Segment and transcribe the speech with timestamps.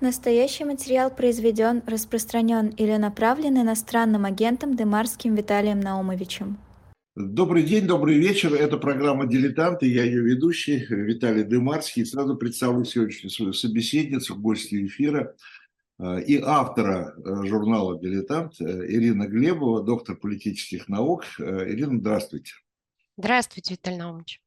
[0.00, 6.58] Настоящий материал произведен, распространен или направлен иностранным агентом Демарским Виталием Наумовичем.
[7.14, 8.54] Добрый день, добрый вечер.
[8.54, 9.86] Это программа «Дилетанты».
[9.86, 12.06] Я ее ведущий Виталий Демарский.
[12.06, 15.36] Сразу представлю сегодняшнюю свою собеседницу, гостью эфира
[15.98, 21.24] э, и автора э, журнала «Дилетант» э, Ирина Глебова, доктор политических наук.
[21.38, 22.54] Ирина, здравствуйте.
[23.18, 24.40] Здравствуйте, Виталий Наумович.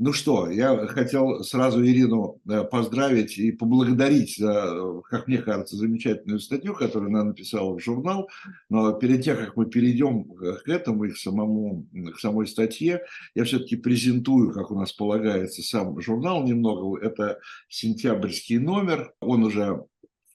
[0.00, 6.40] Ну что, я хотел сразу Ирину э, поздравить и поблагодарить за, как мне кажется, замечательную
[6.40, 8.28] статью, которую она написала в журнал.
[8.68, 13.02] Но перед тем, как мы перейдем к этому и к, самому, к самой статье,
[13.36, 16.98] я все-таки презентую, как у нас полагается, сам журнал немного.
[16.98, 19.84] Это сентябрьский номер, он уже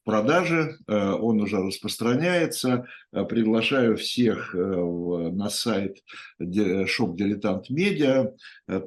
[0.09, 2.87] продаже, э, он уже распространяется.
[3.11, 5.97] Э, приглашаю всех э, на сайт
[6.41, 8.31] Shop Дилетант Медиа.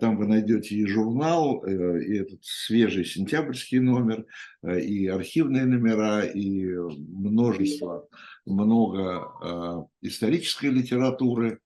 [0.00, 4.24] Там вы найдете и журнал, и этот свежий сентябрьский номер,
[4.64, 8.08] и архивные номера, и множество,
[8.46, 11.60] много исторической литературы,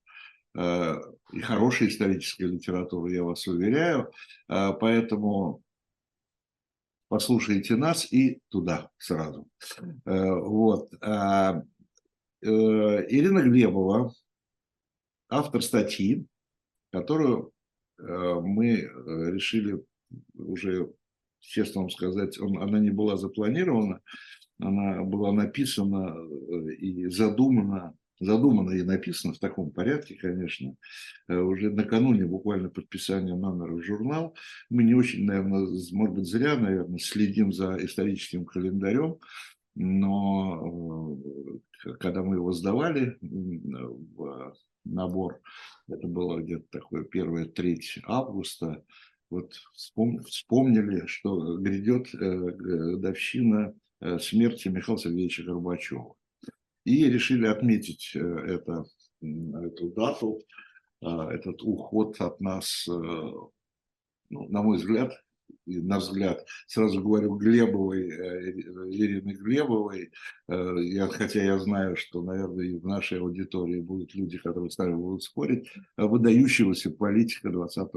[0.57, 4.11] и хорошей исторической литературы, я вас уверяю.
[4.49, 5.63] Поэтому
[7.09, 9.47] послушайте нас и туда сразу.
[10.05, 10.89] Э, вот.
[11.01, 11.63] А,
[12.43, 14.13] э, Ирина Глебова,
[15.29, 16.27] автор статьи,
[16.91, 17.53] которую
[17.99, 18.91] э, мы
[19.33, 19.85] решили
[20.35, 20.93] уже,
[21.41, 24.01] честно вам сказать, он, она не была запланирована,
[24.59, 26.17] она была написана
[26.79, 30.75] и задумана задумано и написано в таком порядке, конечно,
[31.29, 34.35] э, уже накануне буквально подписания номера в журнал.
[34.71, 39.19] Мы не очень, наверное, может быть, зря, наверное, следим за историческим календарем,
[39.75, 41.19] но
[41.85, 45.41] э, когда мы его сдавали в набор,
[45.89, 48.83] это было где-то такое 1-3 августа,
[49.29, 53.75] вот вспомнили, что грядет э, годовщина
[54.21, 56.15] смерти Михаила Сергеевича Горбачева
[56.87, 58.85] и решили отметить э, это,
[59.21, 60.41] эту дату,
[61.03, 63.49] а, этот уход от нас, э, ну,
[64.31, 65.13] на мой взгляд,
[65.67, 70.13] и на взгляд, сразу говорю, Глебовой, э, Ирины Глебовой,
[70.49, 74.95] я, хотя я знаю, что, наверное, и в нашей аудитории будут люди, которые с нами
[74.95, 77.91] будут спорить, выдающегося политика 20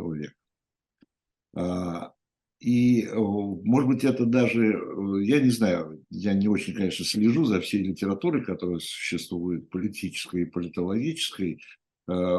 [1.54, 2.14] века.
[2.60, 7.46] И, э, может быть, это даже, э, я не знаю, я не очень, конечно, слежу
[7.46, 11.62] за всей литературой, которая существует, политической и политологической.
[12.10, 12.38] Э,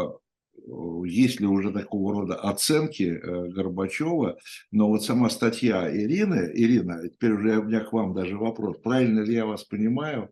[1.06, 3.19] есть ли уже такого рода оценки
[3.50, 4.36] Горбачева,
[4.70, 9.20] но вот сама статья Ирины, Ирина, теперь уже у меня к вам даже вопрос, правильно
[9.20, 10.31] ли я вас понимаю,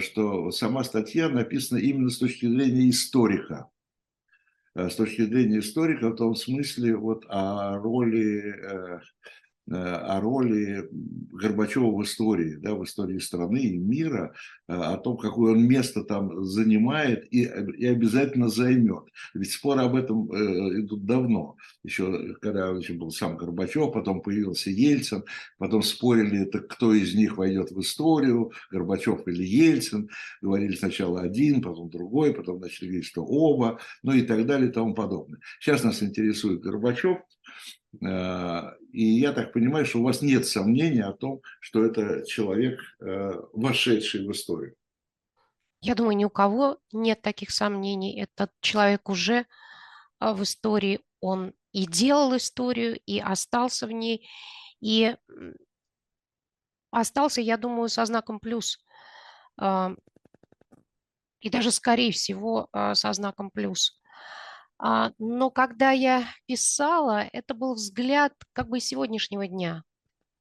[0.00, 3.68] что сама статья написана именно с точки зрения историка,
[4.74, 9.00] с точки зрения историка в том смысле вот о роли э, Э,
[9.70, 14.34] о роли Горбачева в истории, да, в истории страны и мира,
[14.68, 19.04] э, о том, какое он место там занимает и, и обязательно займет.
[19.32, 21.56] Ведь споры об этом э, идут давно.
[21.82, 25.24] Еще когда еще был сам Горбачев, потом появился Ельцин,
[25.58, 30.10] потом спорили, это кто из них войдет в историю, Горбачев или Ельцин.
[30.42, 34.72] Говорили сначала один, потом другой, потом начали говорить, что оба, ну и так далее и
[34.72, 35.40] тому подобное.
[35.58, 37.18] Сейчас нас интересует Горбачев,
[37.83, 42.80] Э, и я так понимаю, что у вас нет сомнений о том, что это человек,
[43.00, 44.76] э, вошедший в историю.
[45.80, 48.20] Я думаю, ни у кого нет таких сомнений.
[48.20, 49.46] Этот человек уже
[50.20, 54.28] э, в истории, он и делал историю, и остался в ней,
[54.80, 55.16] и
[56.90, 58.78] остался, я думаю, со знаком плюс.
[61.40, 64.00] И даже, скорее всего, со знаком плюс.
[64.78, 69.84] А, но когда я писала, это был взгляд как бы сегодняшнего дня.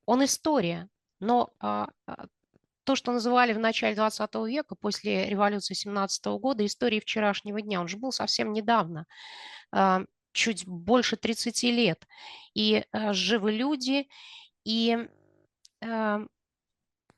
[0.05, 0.89] Он история,
[1.19, 2.25] но а, а,
[2.83, 7.87] то, что называли в начале 20 века, после революции 17 года, историей вчерашнего дня, он
[7.87, 9.05] же был совсем недавно,
[10.33, 12.05] чуть больше 30 лет.
[12.53, 14.09] И живы люди,
[14.65, 15.07] и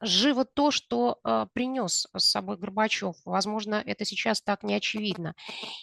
[0.06, 3.16] живо то, что э, принес с собой Горбачев.
[3.26, 5.34] Возможно, это сейчас так не очевидно.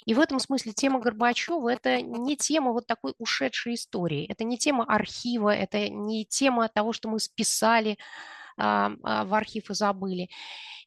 [0.05, 4.59] И в этом смысле тема Горбачева– это не тема вот такой ушедшей истории, это не
[4.59, 10.29] тема архива, это не тема того, что мы списали э, э, в архив и забыли.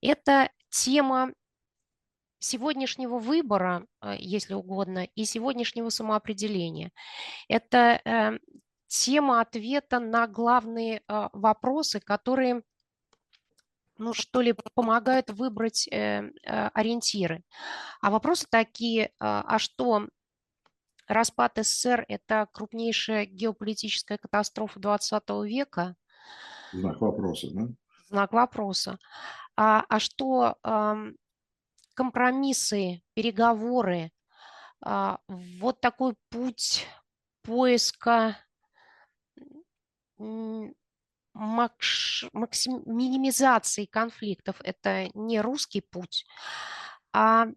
[0.02, 1.32] Это тема
[2.40, 3.88] сегодняшнего выбора,
[4.20, 6.92] если угодно, и сегодняшнего самоопределения.
[7.48, 8.38] Это э,
[8.88, 12.62] тема ответа на главные э, вопросы, которые
[13.98, 17.44] ну, что ли, помогают выбрать э, э, ориентиры.
[18.02, 20.08] А вопросы такие, э, а что
[21.08, 25.96] распад СССР– это крупнейшая геополитическая катастрофа 20 века?
[26.74, 27.68] Знак вопроса, да?
[28.10, 29.00] знак вопроса.
[29.56, 30.58] А, а что
[31.94, 34.12] компромиссы, переговоры,
[34.82, 36.86] а, вот такой путь
[37.42, 38.38] поиска
[41.36, 46.26] макш, максим, минимизации конфликтов– это не русский путь,
[47.14, 47.48] а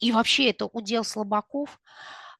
[0.00, 1.80] и вообще это удел слабаков.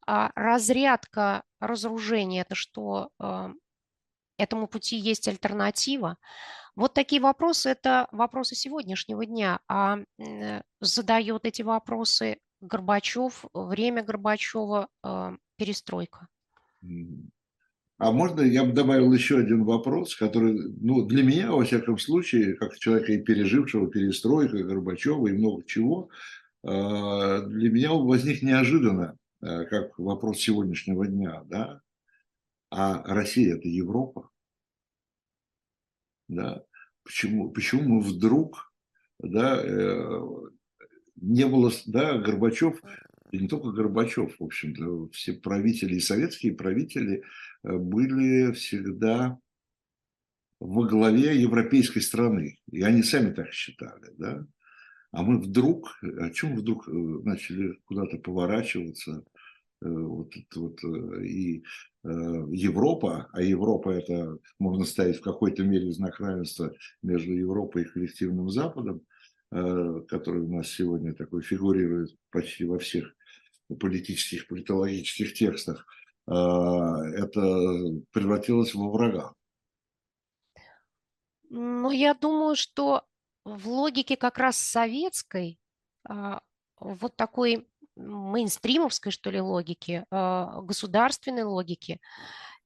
[0.06, 3.50] А разрядка разоружения– это что, а,
[4.36, 6.18] этому пути есть альтернатива?
[6.76, 9.98] Вот такие вопросы– это вопросы сегодняшнего дня, а
[10.80, 16.28] задает эти вопросы Горбачев, время Горбачева, а, перестройка.
[17.98, 22.54] А можно я бы добавил еще один вопрос, который, ну, для меня, во всяком случае,
[22.54, 26.10] как человека и пережившего перестройку, Горбачева, и много чего,
[26.62, 31.80] а, для меня возник неожиданно, а, как вопрос сегодняшнего дня, да,
[32.70, 34.28] а Россия– это Европа,
[36.28, 36.64] да,
[37.02, 38.72] почему, почему мы вдруг,
[39.20, 40.20] да, э,
[41.16, 42.82] не было, да, Горбачев,
[43.32, 47.22] и не только Горбачев, в общем-то, все правители и советские правители
[47.64, 49.38] э, были всегда
[50.60, 52.58] во главе европейской страны.
[52.70, 54.46] И они сами так считали, да.
[55.12, 59.24] А мы вдруг, о чем вдруг э, начали куда-то поворачиваться,
[59.82, 60.82] э, вот вот,
[61.22, 61.62] и
[62.04, 68.48] Европа, а Европа это можно ставить в какой-то мере знак равенства между Европой и коллективным
[68.48, 69.02] Западом,
[69.50, 73.15] который у нас сегодня такой фигурирует почти во всех
[73.74, 75.86] политических, политологических текстах,
[76.26, 77.40] а, это
[78.12, 79.32] превратилось во врага.
[81.48, 83.04] Ну, я думаю, что
[83.44, 85.58] в логике как раз советской,
[86.08, 86.40] а,
[86.80, 92.00] вот такой мейнстримовской, что ли, логики, а, государственной логики,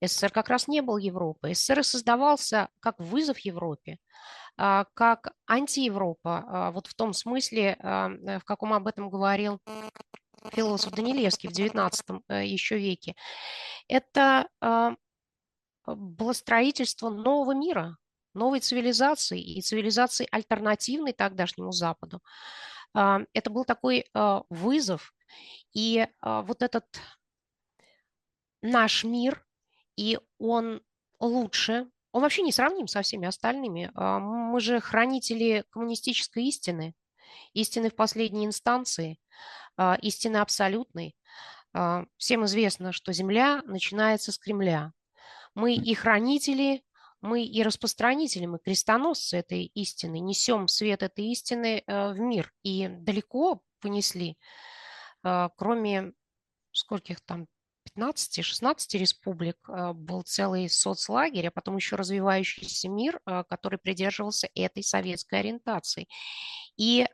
[0.03, 1.55] СССР как раз не был Европой.
[1.55, 3.99] СССР создавался как вызов Европе,
[4.57, 9.61] как антиевропа, вот в том смысле, в каком об этом говорил
[10.53, 13.15] философ Данилевский в XIX э, еще веке,
[13.89, 14.95] это а,
[15.87, 17.97] было строительство нового мира,
[18.35, 22.23] новой цивилизации и цивилизации альтернативной тогдашнему Западу.
[22.95, 25.13] А, это был такой а, вызов,
[25.73, 26.85] и вот этот
[28.61, 29.47] наш мир,
[29.97, 30.83] и он
[31.21, 33.93] лучше, он вообще не сравним со всеми остальными.
[33.95, 36.97] Мы же хранители коммунистической истины,
[37.53, 39.21] истины в последней инстанции.
[39.77, 41.17] А, истины абсолютной.
[41.73, 44.93] А, всем известно, что Земля начинается с Кремля.
[45.55, 46.83] Мы и хранители,
[47.21, 52.53] мы и распространители, мы крестоносцы этой истины, несем свет этой истины э, в мир.
[52.63, 54.37] И далеко понесли,
[55.23, 56.13] а, кроме
[56.73, 57.47] скольких там
[57.97, 66.07] 15-16 республик был целый соцлагерь, а потом еще развивающийся мир, который придерживался этой советской ориентации.
[66.77, 67.09] И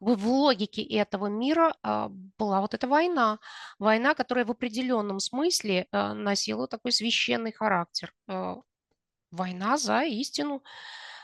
[0.00, 2.08] в логике этого мира а,
[2.38, 3.38] была вот эта война.
[3.78, 8.12] Война, которая в определенном смысле а, носила такой священный характер.
[8.26, 8.56] А,
[9.30, 10.62] война за истину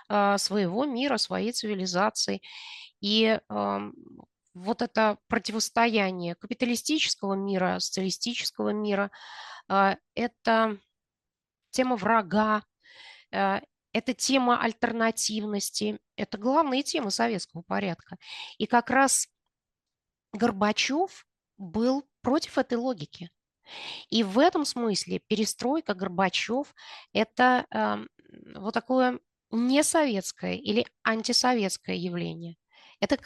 [0.08, 2.40] своего мира, своей цивилизации.
[3.00, 9.10] И вот это противостояние капиталистического мира, социалистического мира,
[9.66, 10.78] это
[11.70, 12.62] тема врага,
[13.96, 18.18] это тема альтернативности, это главные темы советского порядка.
[18.58, 19.26] И как раз
[20.34, 21.26] Горбачев
[21.56, 23.30] был против этой логики.
[24.10, 26.74] И в этом смысле перестройка Горбачев–
[27.14, 28.06] это э,
[28.56, 29.18] вот такое
[29.50, 32.56] несоветское или антисоветское явление.
[33.00, 33.18] Это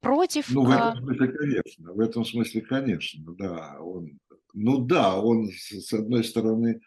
[0.00, 0.50] против...
[0.50, 1.92] Ну, в этом смысле, конечно.
[1.92, 3.76] В этом смысле, конечно, да.
[3.80, 4.20] Он,
[4.54, 6.80] ну да, он, с одной стороны,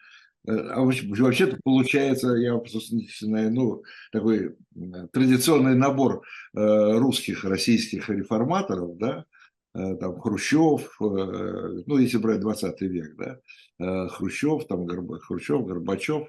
[0.46, 2.54] а вообще-то получается, я
[3.50, 4.56] ну, такой
[5.12, 6.22] традиционный набор
[6.54, 9.26] э, русских, российских реформаторов, да,
[9.74, 15.20] э, там Хрущев, ну, если брать 20 век, да, Хрущев, там Горб...
[15.22, 16.28] Хрущев, Горбачев,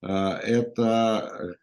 [0.00, 1.56] это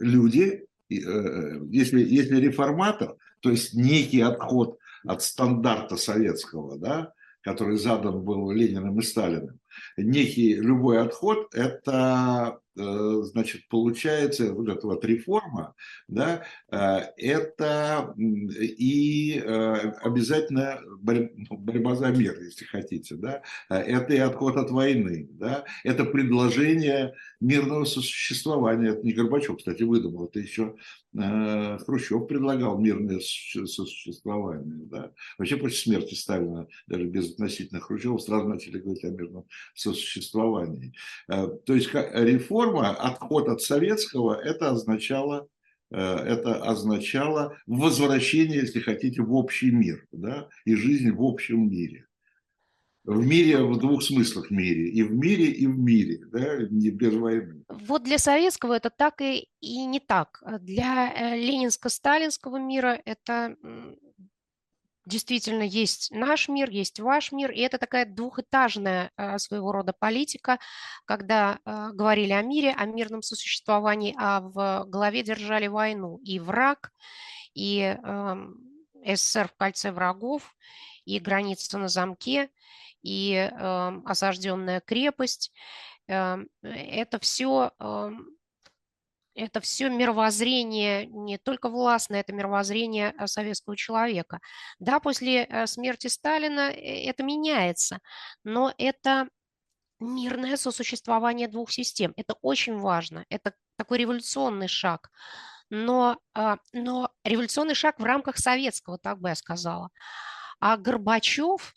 [0.00, 7.12] люди, если, если реформатор, то есть некий отход от стандарта советского, да,
[7.42, 9.60] который задан был Лениным и Сталиным,
[9.96, 15.74] некий любой отход– это значит, получается вот эта вот реформа,
[16.08, 16.76] да, э,
[17.16, 24.70] это и э, обязательно ну, борьба за мир, если хотите, да, это и отход от
[24.70, 30.76] войны, да, это предложение мирного сосуществования, это не Горбачев, кстати, выдумал, это еще
[31.14, 38.78] Хрущев предлагал мирное сосуществование, да, вообще после смерти Сталина, даже без относительно Хрущева, сразу начали
[38.78, 40.92] говорить о мирном сосуществовании,
[41.26, 45.48] то есть реформа реформа, отход от советского, это означало
[45.90, 52.06] э, это означало возвращение, если хотите, в общий мир, да, и жизнь в общем мире.
[53.04, 54.88] В мире, в двух смыслах мире.
[54.88, 57.62] И в мире, и в мире, да, не без войны.
[57.68, 60.42] Вот для советского это так и, и не так.
[60.60, 63.56] Для э, ленинско-сталинского мира это
[65.06, 70.58] действительно есть наш мир, есть ваш мир, и это такая двухэтажная э, своего рода политика,
[71.04, 76.90] когда э, говорили о мире, о мирном сосуществовании, а в голове держали войну и враг,
[77.54, 78.56] и эм,
[79.04, 80.54] СССР в кольце врагов,
[81.04, 82.50] и граница на замке,
[83.02, 85.52] и эм, осажденная крепость.
[86.08, 87.72] Эм, это все
[89.36, 94.40] это все мировоззрение не только властное, это мировоззрение э, советского человека.
[94.78, 98.00] Да, после э, смерти Сталина э, это меняется,
[98.44, 99.28] но это
[100.00, 102.12] мирное сосуществование двух систем.
[102.16, 105.10] Это очень важно, это такой революционный шаг.
[105.68, 109.90] Но, а, но революционный шаг в рамках советского, так бы я сказала.
[110.60, 111.74] А Горбачев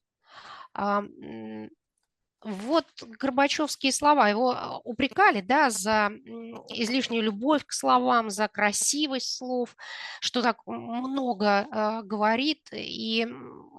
[2.41, 6.11] вот Горбачевские слова, его а, упрекали, да, за
[6.69, 9.75] излишнюю любовь к словам, за красивость слов,
[10.21, 13.27] что так много э, говорит, и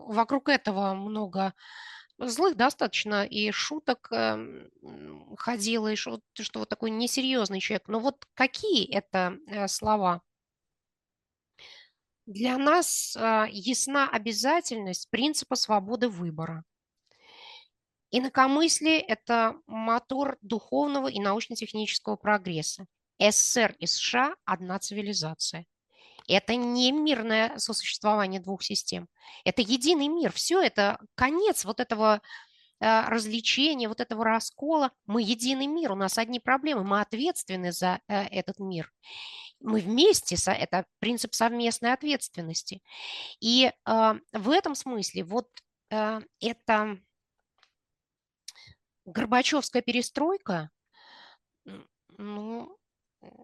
[0.07, 1.55] вокруг этого много
[2.19, 4.37] злых достаточно и шуток э,
[5.39, 7.89] ходило, и что, что вот такой несерьезный человек.
[7.89, 10.21] Но вот какие это э, слова?
[12.27, 16.65] Для нас э, ясна обязательность принципа свободы выбора.
[18.11, 22.87] Инакомыслие– это мотор духовного и научно-технического прогресса.
[23.21, 25.67] СССР и США– одна цивилизация.
[26.27, 29.09] Это не мирное сосуществование двух систем.
[29.45, 30.33] Это единый мир.
[30.33, 32.21] Все это конец вот этого
[32.81, 34.91] э, развлечения, вот этого раскола.
[35.07, 38.93] Мы единый мир, у нас одни проблемы, мы ответственны за э, этот мир.
[39.61, 42.81] Мы вместе, это принцип совместной ответственности.
[43.41, 45.49] И э, в этом смысле вот
[46.41, 47.01] это
[49.05, 50.71] Горбачевская перестройка,
[52.19, 52.77] ну,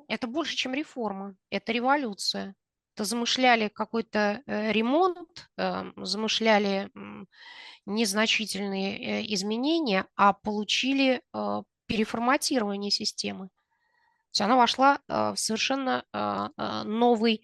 [0.09, 2.55] это больше, чем реформа, это революция.
[2.95, 6.91] Это замышляли какой-то э, ремонт, э, замышляли
[7.85, 11.23] незначительные э, изменения, а получили
[11.87, 13.49] переформатирование системы.
[13.49, 16.05] То есть она вошла в совершенно
[16.85, 17.43] новый,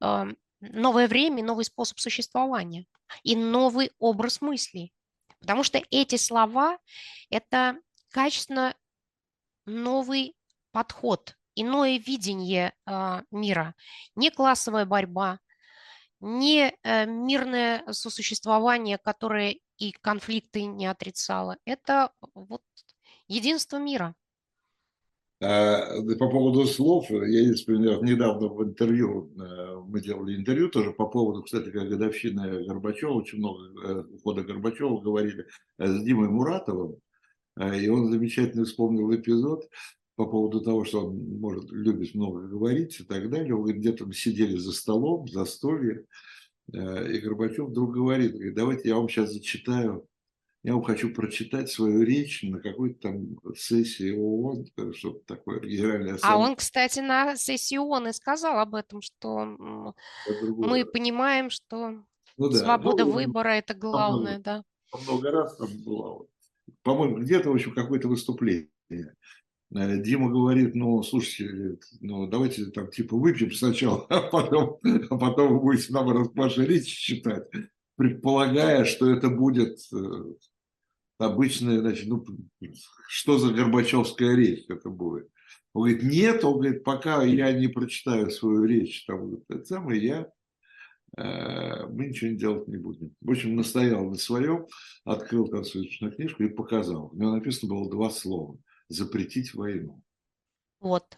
[0.00, 2.86] новое время, новый способ существования
[3.22, 4.92] и новый образ мыслей.
[5.44, 6.78] Потому что эти слова–
[7.30, 7.76] это
[8.10, 8.74] качественно
[9.66, 10.34] новый
[10.72, 13.74] подход, иное видение э, мира.
[14.16, 15.40] Не классовая борьба,
[16.20, 21.58] не э, мирное сосуществование, которое и конфликты не отрицало.
[21.66, 22.62] Это вот
[23.28, 24.14] единство мира.
[25.46, 31.06] А, по поводу слов, я например, недавно в интервью, э, мы делали интервью тоже по
[31.06, 35.44] поводу, кстати, как годовщины Горбачева, очень много э, ухода Горбачева говорили
[35.78, 36.96] э, с Димой Муратовым,
[37.60, 39.68] и он замечательно вспомнил эпизод
[40.16, 43.54] по поводу того, что он может, любит много говорить и так далее.
[43.54, 46.06] Он где-то сидели за столом, за столье,
[46.72, 50.08] и Горбачев вдруг говорит, давайте я вам сейчас зачитаю
[50.64, 56.32] я вам хочу прочитать свою речь на какой-то там сессии ООН, что такое генеральная ассамблея.
[56.32, 59.44] А он, кстати, на сессии ООН и сказал об этом, что
[60.24, 62.02] мы понимаем, что
[62.38, 62.58] ну, да.
[62.58, 64.64] свобода ну, выбора– это главное, много, да.
[65.06, 66.26] Много раз там было.
[66.82, 68.70] По-моему, где-то, в общем, какое-то выступление.
[68.90, 74.78] Э, Дима говорит, ну, слушайте, ну, давайте там типа выпьем сначала, а потом,
[75.10, 77.48] а потом вы будете нам ваши речи читать,
[77.96, 80.24] предполагая, что это будет э,
[81.18, 82.24] обычная, значит, ну,
[83.08, 85.28] что за Горбачевская речь это будет?
[85.72, 90.28] Он говорит, нет, он говорит, пока я не прочитаю свою речь, там, это самое, я,
[91.16, 93.14] э, мы ничего делать не будем.
[93.20, 94.66] В общем, настоял на своем,
[95.04, 97.10] открыл конституционную книжку и показал.
[97.12, 98.56] У него написано было два слова.
[98.88, 100.00] Запретить войну.
[100.80, 101.16] Вот.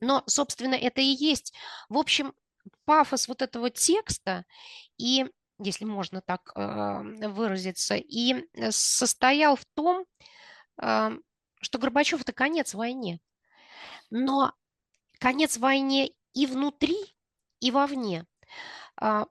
[0.00, 1.52] Но, собственно, это и есть.
[1.88, 2.32] В общем,
[2.84, 4.44] пафос вот этого текста
[4.98, 5.26] и
[5.58, 10.04] если можно так э, выразиться, и э, состоял в том,
[10.82, 11.10] э,
[11.60, 13.20] что Горбачев– это конец войне.
[14.10, 14.52] Но
[15.18, 16.96] конец войне и внутри,
[17.60, 18.26] и вовне.
[19.00, 19.26] А,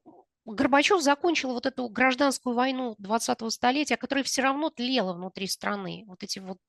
[0.45, 6.03] Горбачев закончил вот эту гражданскую войну 20-го столетия, которая все равно тлела внутри страны.
[6.07, 6.59] Вот эти вот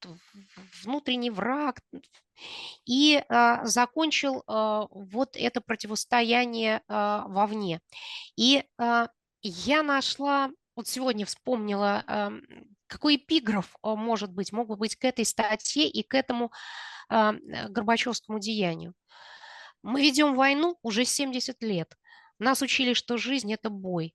[0.85, 1.81] внутренний враг.
[2.85, 7.81] И а, закончил а, вот это противостояние а, вовне.
[8.37, 9.09] И а,
[9.49, 12.05] я нашла, вот сегодня вспомнила
[12.87, 16.53] какой эпиграф может быть, мог бы быть к этой статье и к этому
[17.09, 18.95] Горбачевскому деянию.
[19.83, 21.93] Мы ведем войну уже 70 лет.
[22.39, 24.15] Нас учили, что жизнь– это бой.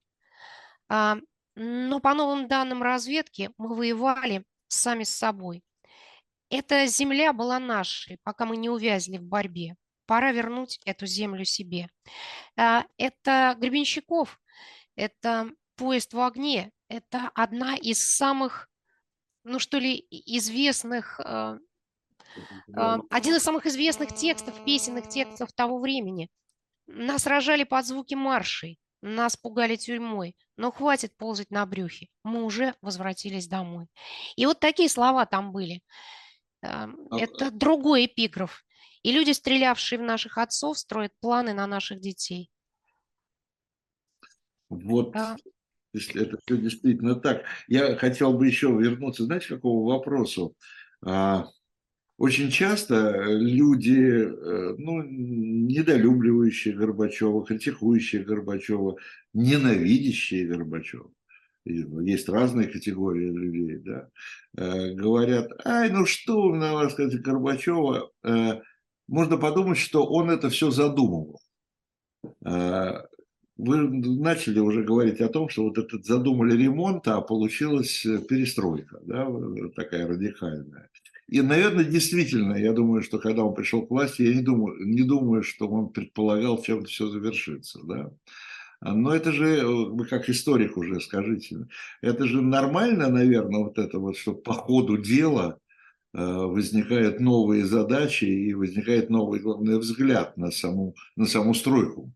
[0.89, 5.63] Но по новым данным разведки мы воевали сами с собой.
[6.49, 9.75] Эта земля была нашей, пока мы не увязли в борьбе.
[10.05, 11.89] Пора вернуть эту землю себе.
[12.57, 14.39] А, это Гребенщиков,
[14.95, 18.69] это поезд в огне, это одна из самых,
[19.43, 21.57] ну что ли, известных, а,
[22.75, 26.29] а, один из самых известных текстов, песенных текстов того времени.
[26.87, 32.75] Нас рожали под звуки маршей, нас пугали тюрьмой, но хватит ползать на брюхе, мы уже
[32.81, 33.87] возвратились домой.
[34.35, 35.81] И вот такие слова там были.
[36.61, 38.65] А, это другой эпиграф.
[39.03, 42.49] И люди, стрелявшие в наших отцов, строят планы на наших детей.
[44.69, 45.35] Вот, да.
[45.93, 47.43] если это все действительно так.
[47.67, 50.55] Я хотел бы еще вернуться, знаете, к какому вопросу?
[51.05, 51.47] А,
[52.19, 58.97] очень часто люди, э, ну, недолюбливающие Горбачева, критикующие Горбачева,
[59.33, 61.09] ненавидящие Горбачева,
[61.63, 64.09] есть разные категории людей, да,
[64.57, 68.61] э, говорят, ай, ну что, на вас сказать, Горбачева, э,
[69.07, 71.39] можно подумать, что он это все задумывал.
[73.59, 78.99] Э, вы начали уже говорить о том, что вот этот задумали ремонт, а получилась перестройка,
[79.03, 79.27] да,
[79.75, 80.89] такая радикальная.
[81.27, 85.03] И, наверное, действительно, я думаю, что когда он пришел к власти, я не думаю, не
[85.03, 87.79] думаю что он предполагал, чем все завершится.
[87.83, 88.11] Да?
[88.81, 91.67] Но это же, э, вы как историк уже скажите,
[92.01, 95.59] это же нормально, наверное, вот это вот, что по ходу дела
[96.13, 102.11] э, возникают новые задачи и возникает новый, главный взгляд на саму, на саму стройку.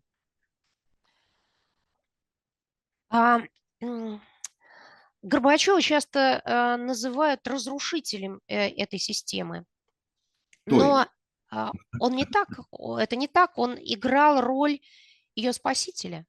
[3.14, 3.40] А,
[5.22, 9.64] Горбачева часто э, называют разрушителем э, этой системы.
[10.66, 11.06] Но
[11.52, 12.48] э, он не так,
[12.98, 14.80] это не так, он играл роль
[15.36, 16.26] ее спасителя.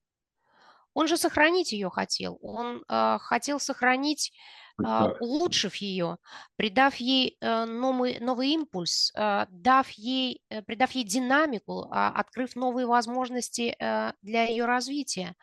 [0.94, 2.38] Он же сохранить ее хотел.
[2.42, 4.32] Он э, хотел сохранить,
[4.80, 6.18] э, улучшив ее,
[6.56, 12.86] придав ей э, новый, новый импульс, э, дав ей, придав ей динамику, э, открыв новые
[12.86, 13.76] возможности
[14.22, 15.36] для ее развития.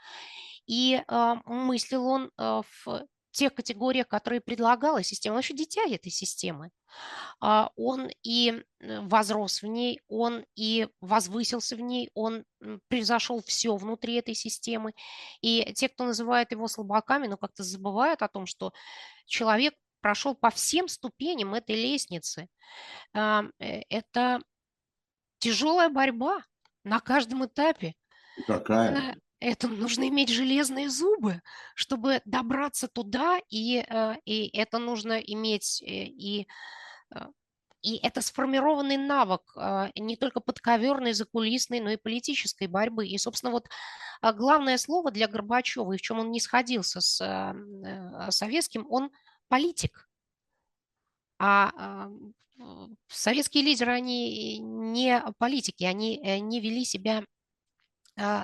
[0.67, 5.35] И э, мыслил он э, в тех категориях, которые предлагала система.
[5.35, 6.71] Он еще дитя этой системы.
[7.41, 12.45] А, он и возрос в ней, он и возвысился в ней, он
[12.89, 14.93] превзошел все внутри этой системы.
[15.41, 18.73] И те, кто называет его слабаками, но как-то забывают о том, что
[19.27, 22.49] человек прошел по всем ступеням этой лестницы.
[23.15, 24.41] А, э, это
[25.39, 26.43] тяжелая борьба
[26.85, 27.95] на каждом этапе.
[28.47, 29.17] Какая?
[29.43, 31.43] Это нужно иметь железные зубы,
[31.75, 36.47] чтобы добраться туда, и, э, и это нужно иметь, э, и,
[37.15, 37.27] э,
[37.83, 39.43] и это сформированный навык
[39.97, 43.09] не только подковерной, закулисной, но и политической борьбы.
[43.09, 43.69] И, собственно, вот
[44.23, 47.17] главное слово для Горбачева, и в чем он не сходился с
[48.31, 49.11] советским, он
[49.49, 50.09] политик.
[51.41, 52.09] А
[53.09, 57.25] советские лидеры, они не политики, они не вели себя а,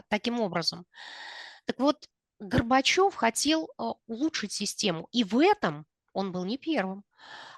[0.09, 0.87] таким образом.
[1.67, 2.09] Так вот,
[2.41, 7.05] Горбачев хотел а, улучшить систему, и в этом он был не первым,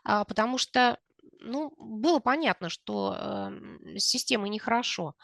[0.05, 0.99] а, потому что
[1.41, 5.15] ну, было понятно, что э, с системой нехорошо.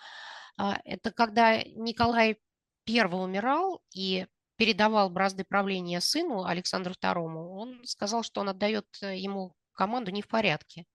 [0.57, 2.39] Это когда Николай
[2.89, 9.19] I умирал и передавал бразды правления сыну Александру II, он сказал, что он отдает э,
[9.19, 10.87] ему команду не в порядке.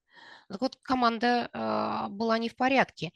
[0.52, 3.14] Так вот, команда э, была не в порядке.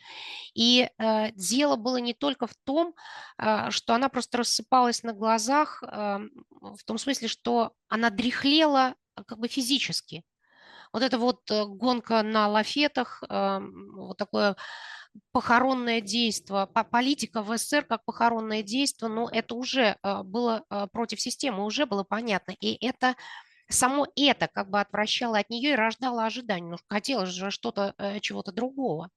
[0.53, 2.95] И э, дело было не только в том,
[3.37, 6.19] э, что она просто рассыпалась на глазах, э,
[6.61, 8.95] в том смысле, что она дряхлела
[9.27, 10.23] как бы физически.
[10.93, 13.59] Вот это вот э, гонка на лафетах, э,
[13.93, 14.55] вот такое
[15.31, 21.85] похоронное действие, политика в СССР как похоронное действие, но это уже было против системы, уже
[21.85, 22.51] было понятно.
[22.59, 23.15] И это
[23.69, 26.71] само это как бы отвращало от нее и рождало ожидание.
[26.71, 29.09] Ну, хотелось же что-то, э, чего-то другого.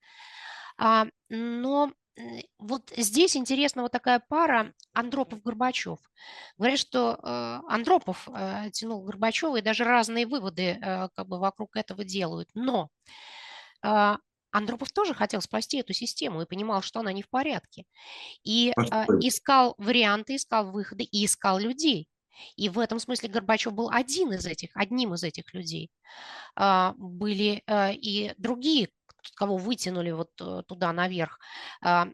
[0.77, 1.91] А, но
[2.57, 5.99] вот здесь интересна вот такая пара Андропов-Горбачев.
[6.57, 12.03] Говорят, что э, Андропов э, тянул Горбачева, и даже разные выводы как бы вокруг этого
[12.03, 12.49] делают.
[12.53, 12.89] Но
[13.83, 14.15] э,
[14.51, 17.85] Андропов тоже хотел спасти эту систему и понимал, что она не в порядке.
[18.43, 18.71] И
[19.21, 22.07] искал варианты, искал выходы и искал людей.
[22.55, 25.91] И в этом смысле Горбачев был один из этих, одним из этих людей.
[26.55, 28.89] А, были э, и другие,
[29.35, 31.39] кого вытянули вот э, туда наверх,
[31.81, 32.07] а,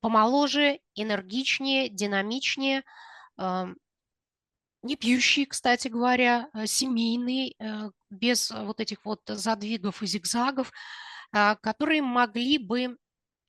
[0.00, 2.84] помоложе, энергичнее, динамичнее,
[4.82, 10.72] не пьющие, кстати говоря, семейные, э, без вот этих вот задвигов и зигзагов,
[11.32, 12.96] а, которые могли бы,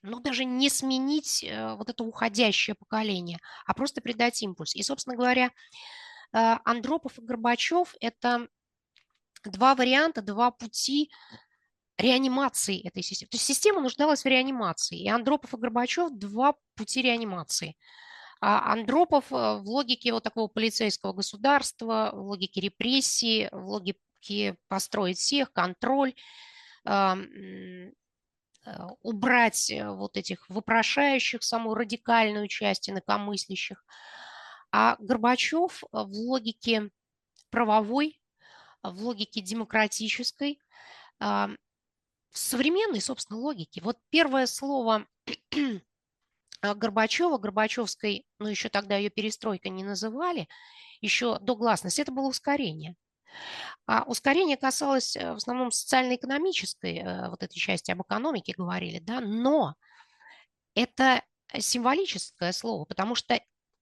[0.01, 4.75] ну, даже не сменить э, вот это уходящее поколение, а просто придать импульс.
[4.75, 5.51] И, собственно говоря,
[6.31, 8.47] Андропов и Горбачев– это
[9.43, 11.09] два варианта, два пути
[11.97, 13.29] реанимации этой системы.
[13.29, 17.75] То есть система нуждалась в реанимации, и Андропов и Горбачев– два пути реанимации–
[18.41, 25.17] а Андропов э, в логике вот такого полицейского государства, в логике репрессии, в логике построить
[25.17, 26.13] всех, контроль,
[26.85, 27.15] э,
[29.01, 33.83] убрать э, вот этих вопрошающих, самую радикальную часть инакомыслящих.
[34.71, 36.91] А Горбачев в логике
[37.49, 38.21] правовой,
[38.83, 40.59] в логике демократической,
[41.19, 41.57] в
[42.31, 43.81] современной, собственно, логике.
[43.81, 45.07] Вот первое слово
[46.61, 50.47] Горбачева, Горбачевской, ну еще тогда ее перестройка не называли,
[51.01, 52.95] еще до гласности, это было ускорение.
[53.85, 59.19] А ускорение касалось э, в основном социально-экономической э, вот этой части, об экономике говорили, да,
[59.19, 59.75] но
[60.75, 61.23] это
[61.57, 63.39] символическое слово, потому что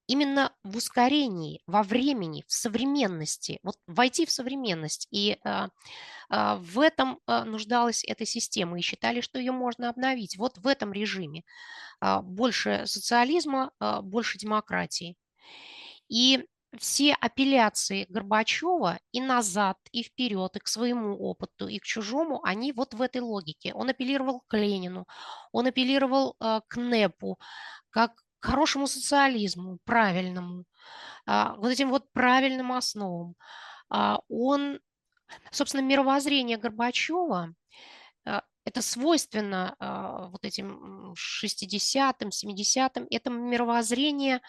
[0.08, 5.06] именно в ускорении, во времени, в современности, вот войти в современность.
[5.10, 5.68] И а,
[6.30, 10.38] а, в этом нуждалась эта система, и считали, что ее можно обновить.
[10.38, 11.44] Вот в этом режиме
[12.00, 13.70] а, больше социализма,
[14.02, 15.16] больше демократии.
[16.08, 22.44] И все апелляции Горбачева и назад, и вперед, и к своему опыту, и к чужому,
[22.44, 23.72] они вот в этой логике.
[23.74, 25.06] Он апеллировал к Ленину,
[25.52, 27.38] он апеллировал э, к НЭПу,
[27.90, 30.64] как к хорошему социализму, правильному,
[31.26, 33.34] э, вот этим вот правильным основам.
[33.92, 34.80] Э, он,
[35.50, 37.54] собственно, мировоззрение Горбачева
[38.68, 44.42] это свойственно э, вот этим 60-м, 70-м, это мировоззрение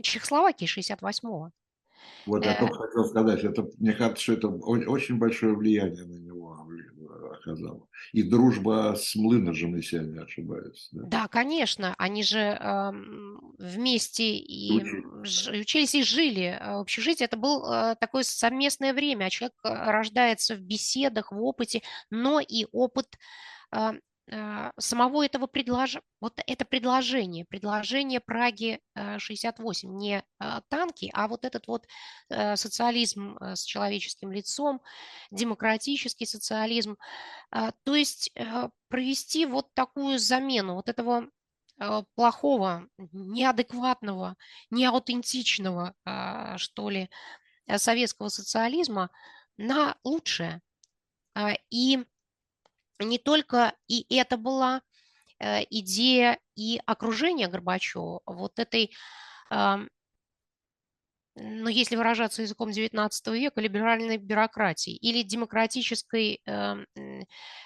[0.00, 1.50] Чехословакии 68-го.
[2.26, 6.38] Вот я только хотел сказать, это, мне кажется, что это очень большое влияние на него
[7.48, 7.88] оказало.
[8.12, 10.88] И дружба с Млыножем, если я не ошибаюсь.
[10.92, 11.94] Да, да конечно.
[11.98, 12.92] Они же э,
[13.58, 15.60] вместе и Учили.
[15.60, 17.24] учились и жили в общежитии.
[17.24, 19.26] Это было э, такое совместное время.
[19.26, 23.16] А человек э, рождается в беседах, в опыте, но и опыт э,
[23.70, 23.92] Э,
[24.76, 28.80] самого этого предложения, вот это предложение, предложение Праги
[29.18, 31.86] 68, э, не э, танки, а вот этот вот
[32.28, 34.82] социализм с человеческим лицом,
[35.30, 36.96] демократический социализм,
[37.50, 38.30] то есть
[38.88, 41.28] провести вот такую замену вот этого
[42.14, 44.36] плохого, неадекватного,
[44.70, 45.94] неаутентичного,
[46.58, 47.08] что ли,
[47.76, 49.10] советского социализма
[49.56, 50.60] на лучшее.
[51.70, 52.04] И
[53.04, 54.82] не только и это была
[55.38, 58.92] э, идея и окружения Горбачева, вот этой,
[61.40, 66.86] ну, если выражаться языком XIX века, либеральной бюрократии или демократической, эм,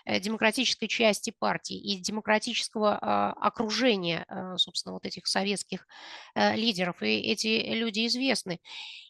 [0.04, 5.86] э, демократической части партии и демократического а, окружения, э, собственно, вот этих советских
[6.34, 7.02] лидеров.
[7.02, 8.60] И эти люди известны.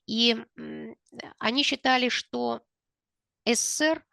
[0.06, 0.36] И
[1.38, 2.62] они считали, что
[3.46, 4.04] СССР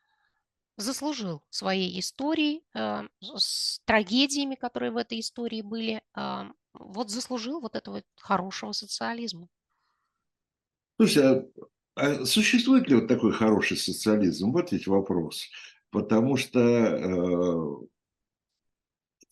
[0.79, 7.75] заслужил своей историей, э, с трагедиями, которые в этой истории были, э, вот заслужил вот
[7.75, 9.47] этого хорошего социализма.
[10.97, 11.45] Слушай, а,
[11.95, 14.51] а существует ли вот такой хороший социализм?
[14.51, 15.49] Вот ведь вопрос.
[15.91, 17.87] Потому что э,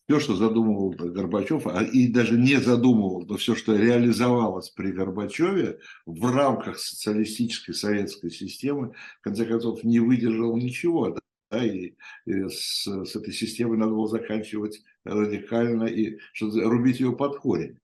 [0.08, 5.80] все, что задумывал Горбачев, а и даже не задумывал, но все, что реализовалось при Горбачеве
[6.06, 11.18] в рамках социалистической советской системы, в конце концов, не выдержал ничего.
[11.50, 11.64] Да?
[11.64, 17.80] и, и с, с этой системой надо было заканчивать радикально и рубить ее под корень,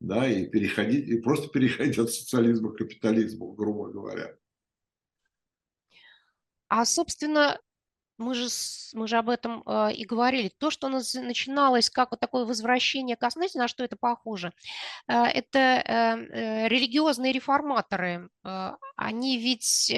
[0.00, 4.34] да, и переходить, и просто переходить от социализма к капитализму, грубо говоря.
[6.68, 7.60] А, собственно,
[8.18, 8.48] мы же,
[8.94, 10.50] мы же об этом э, и говорили.
[10.58, 13.30] То, что начиналось как вот такое возвращение к...
[13.30, 14.52] Знаете, на что это похоже?
[15.06, 18.28] Э, это э, э, религиозные реформаторы.
[18.44, 19.90] Э, они ведь...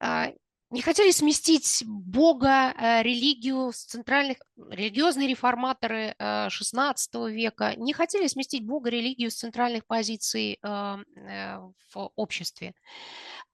[0.00, 0.32] Э
[0.72, 8.26] не хотели сместить Бога, э, религию с центральных, религиозные реформаторы XVI э, века не хотели
[8.26, 12.74] сместить Бога, религию с центральных позиций э, в обществе.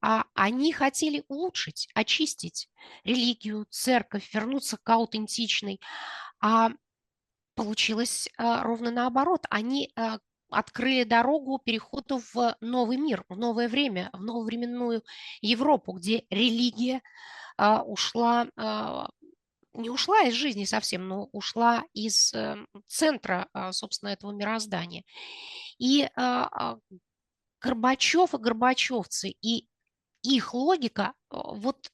[0.01, 2.69] А они хотели улучшить, очистить
[3.03, 5.81] религию, церковь, вернуться к аутентичной.
[6.41, 6.71] А
[7.57, 9.45] получилось ровно наоборот.
[9.51, 9.93] Они
[10.51, 15.03] открыли дорогу переходу в новый мир, в новое время, в нововременную
[15.41, 17.03] Европу, где религия
[17.57, 19.11] а, ушла, а,
[19.75, 22.57] не ушла из жизни совсем, но ушла из а,
[22.87, 25.05] центра, а, собственно, этого мироздания.
[25.79, 26.09] И
[27.61, 29.67] Горбачев и горбачевцы, и
[30.23, 31.91] их логика вот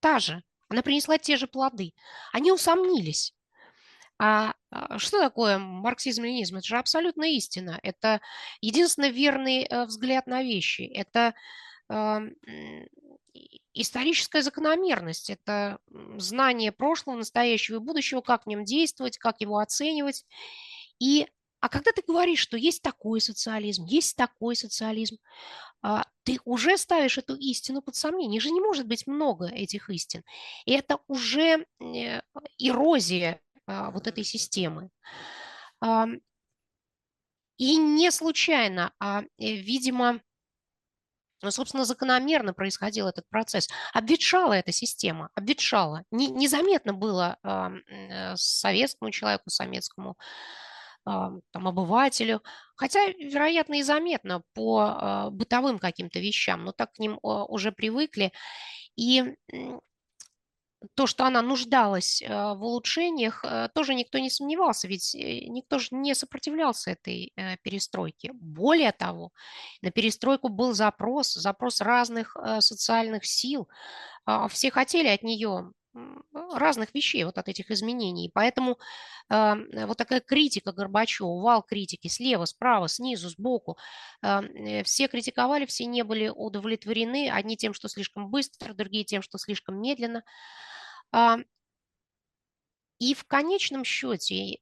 [0.00, 1.92] та же, она принесла те же плоды.
[2.32, 3.34] Они усомнились.
[4.18, 6.56] А, а что такое марксизм-ленизм?
[6.56, 7.78] Это же абсолютная истина.
[7.82, 8.20] Это
[8.60, 10.82] единственно верный э, взгляд на вещи.
[10.82, 11.34] Это
[13.74, 15.30] историческая закономерность.
[15.30, 15.78] Это
[16.16, 20.24] знание прошлого, настоящего и будущего, как в нем действовать, как его оценивать.
[21.00, 21.26] И,
[21.60, 25.18] а когда ты говоришь, что есть такой социализм, есть такой социализм,
[25.82, 28.40] а, ты уже ставишь эту истину под сомнение.
[28.40, 30.22] Же не может быть много этих истин.
[30.64, 32.20] И это уже э,
[32.58, 34.90] эрозия а, вот этой системы.
[37.56, 40.20] И не случайно, а, э, видимо,
[41.42, 43.68] ну, собственно, закономерно происходил этот процесс.
[43.92, 46.02] Обветшала эта система, обветшала.
[46.10, 50.16] Не, незаметно было э, советскому человеку, советскому
[51.06, 52.42] там, обывателю,
[52.76, 58.32] хотя, вероятно, и заметно по бытовым каким-то вещам, но так к ним уже привыкли.
[58.96, 59.36] И
[60.94, 65.78] то, что она нуждалась э, в улучшениях, э, тоже никто не сомневался, ведь э, никто
[65.78, 68.32] же не сопротивлялся этой перестройке.
[68.34, 69.32] Более того,
[69.82, 73.68] на перестройку был запрос, запрос разных социальных сил.
[74.26, 75.72] А, все хотели от нее
[76.52, 78.28] разных вещей, вот от этих изменений.
[78.34, 78.78] Поэтому
[79.30, 83.78] вот такая критика Горбачева, вал критики слева, справа, снизу, сбоку,
[84.20, 89.80] все критиковали, все не были удовлетворены, одни тем, что слишком быстро, другие тем, что слишком
[89.80, 90.24] медленно.
[92.98, 94.58] И в конечном счете,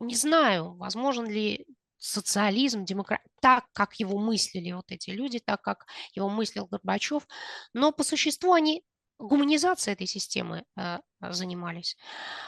[0.00, 1.66] не знаю, возможен ли
[1.98, 7.26] социализм, демократ, так, как его мыслили вот эти люди, так, как его мыслил Горбачев,
[7.72, 8.84] но по существу они
[9.18, 11.96] гуманизацией этой системы э, занимались.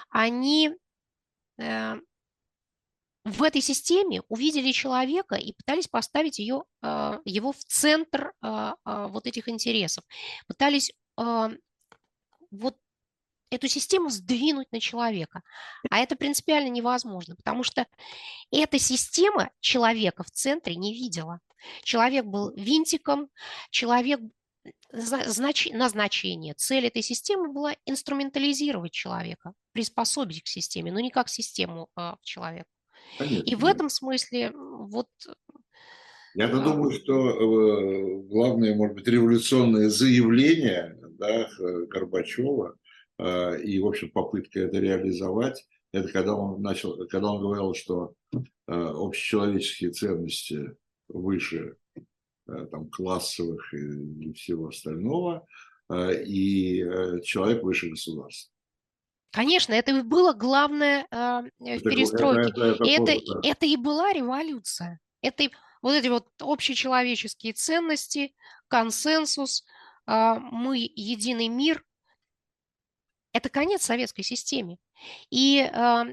[0.09, 0.71] Они
[1.59, 1.95] э,
[3.25, 9.07] в этой системе увидели человека и пытались поставить ее, э, его в центр э, э,
[9.09, 10.05] вот этих интересов.
[10.47, 11.49] Пытались э,
[12.53, 12.77] вот
[13.51, 15.43] эту систему сдвинуть на человека.
[15.91, 17.87] А это принципиально невозможно, потому что
[18.51, 21.41] эта система человека в центре не видела.
[21.83, 23.29] Человек был винтиком,
[23.71, 24.21] человек
[24.93, 31.89] знач, назначение, цель этой системы была инструментализировать человека, приспособить к системе, но не как систему
[31.95, 32.69] а, к человеку.
[33.19, 35.09] Конечно, И в этом смысле вот...
[36.35, 36.65] Я-то а...
[36.65, 41.49] думаю, что э, главное, может быть, революционное заявление да,
[41.89, 42.80] Горбачева э,
[43.63, 48.39] и, в общем, попытка это реализовать, это когда он начал, когда он говорил, что э,
[48.69, 50.77] общечеловеческие ценности
[51.09, 51.77] выше
[52.51, 55.47] Э, там, классовых и, всего остального,
[55.89, 58.53] э, и э, человек выше государства.
[59.31, 62.51] Конечно, это и было главное э, в перестройке.
[62.51, 64.99] Это, это, это, это, это и была революция.
[65.23, 65.51] Это и,
[65.83, 68.35] вот эти вот общечеловеческие ценности,
[68.69, 69.65] консенсус,
[70.07, 71.85] э, мы единый мир.
[73.33, 74.79] Это конец советской системе.
[75.31, 76.05] И э,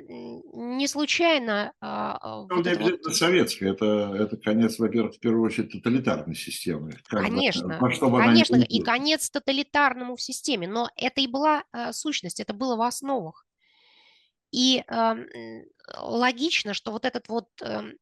[0.53, 1.73] не случайно...
[1.82, 3.15] Э, вот не обязательно вот...
[3.15, 6.93] советская, это, это конец, во-первых, в первую очередь тоталитарной системы.
[7.06, 12.53] Конечно, бы, конечно, и конец тоталитарному в системе, но это и была э, сущность, это
[12.53, 13.47] было в основах.
[14.51, 15.15] И э,
[15.97, 17.93] логично, что вот этот вот, э,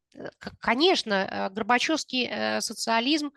[0.60, 3.32] конечно, Горбачевский э, социализм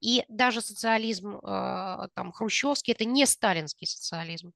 [0.00, 4.52] и даже социализм э, там хрущевский, это не сталинский социализм.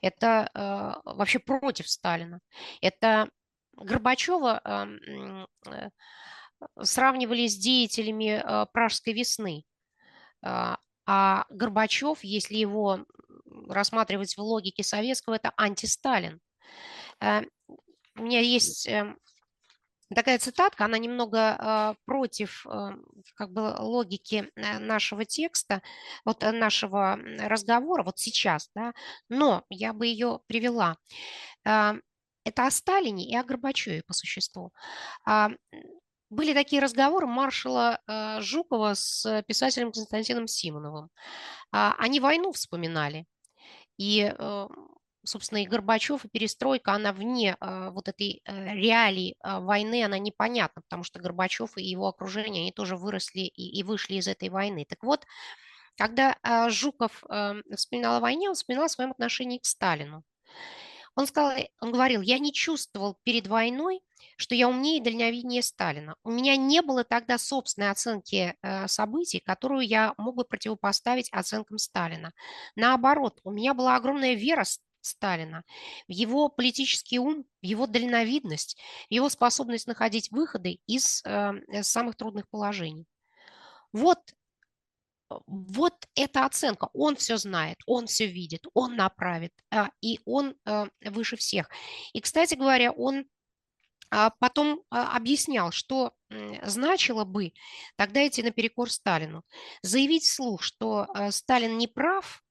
[0.00, 2.40] Это э, вообще против Сталина.
[2.80, 3.28] Это
[3.76, 5.88] Горбачева э,
[6.82, 9.64] сравнивали с деятелями э, Пражской весны.
[10.42, 13.04] А, а Горбачев, если его
[13.68, 16.40] рассматривать в логике советского, это антисталин.
[17.20, 17.42] Э,
[18.16, 19.18] у меня есть эм,
[20.14, 22.90] такая цитатка, она немного э, против э,
[23.34, 25.82] как бы логики э, нашего текста,
[26.24, 28.92] вот э, нашего разговора, вот сейчас, да,
[29.28, 30.96] но я бы ее привела.
[31.64, 31.94] Э,
[32.44, 34.72] это о Сталине и о Горбачеве по существу.
[36.30, 37.98] Были такие разговоры маршала
[38.40, 41.10] Жукова с писателем Константином Симоновым.
[41.72, 43.26] Они войну вспоминали.
[43.98, 44.68] И э,
[45.26, 50.18] собственно, и Горбачев, и перестройка, она вне э, вот этой э, реалии э, войны, она
[50.18, 54.48] непонятна, потому что Горбачев и его окружение, они тоже выросли и, и вышли из этой
[54.48, 54.86] войны.
[54.88, 55.26] Так вот,
[55.96, 57.24] когда э, Жуков
[57.74, 60.24] вспоминал о войне, он вспоминал о своем отношении к Сталину.
[61.16, 64.02] Он, сказал, он говорил, я не чувствовал перед войной,
[64.36, 66.14] что я умнее и дальновиднее Сталина.
[66.22, 71.78] У меня не было тогда собственной оценки э, событий, которую я мог бы противопоставить оценкам
[71.78, 72.32] Сталина.
[72.76, 74.64] Наоборот, у меня была огромная вера
[75.06, 75.62] Сталина,
[76.08, 82.16] в его политический ум, в его дальновидность, в его способность находить выходы из э, самых
[82.16, 83.06] трудных положений.
[83.92, 84.18] Вот
[85.46, 90.88] вот эта оценка, он все знает, он все видит, он направит, а, и он а,
[91.04, 91.68] выше всех.
[92.12, 93.26] И, кстати говоря, он
[94.10, 96.12] а, потом объяснял, что
[96.62, 97.52] значило бы
[97.96, 99.42] тогда идти наперекор Сталину.
[99.82, 102.42] Заявить вслух, что Сталин не прав,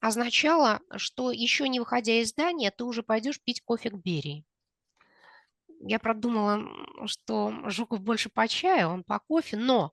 [0.00, 4.44] означало, что еще не выходя из здания, ты уже пойдешь пить кофе к Берии.
[5.80, 6.62] Я продумала,
[7.06, 9.92] что Жуков больше по чаю, он по кофе, но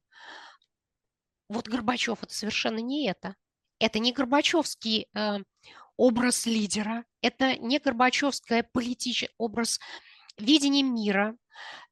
[1.49, 3.36] вот Горбачев это совершенно не это.
[3.79, 5.39] Это не Горбачевский э,
[5.97, 9.79] образ лидера, это не Горбачевская политический образ
[10.38, 11.36] видения мира,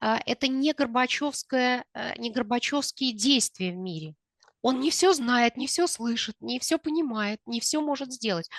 [0.01, 4.15] э, это не Горбачевское, э, не Горбачевские действия в мире.
[4.61, 8.49] Он не все знает, не все слышит, не все понимает, не все может сделать.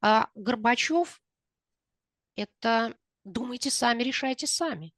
[0.00, 1.20] А Горбачев–
[2.36, 4.92] это думайте сами, решайте сами.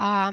[0.00, 0.32] А,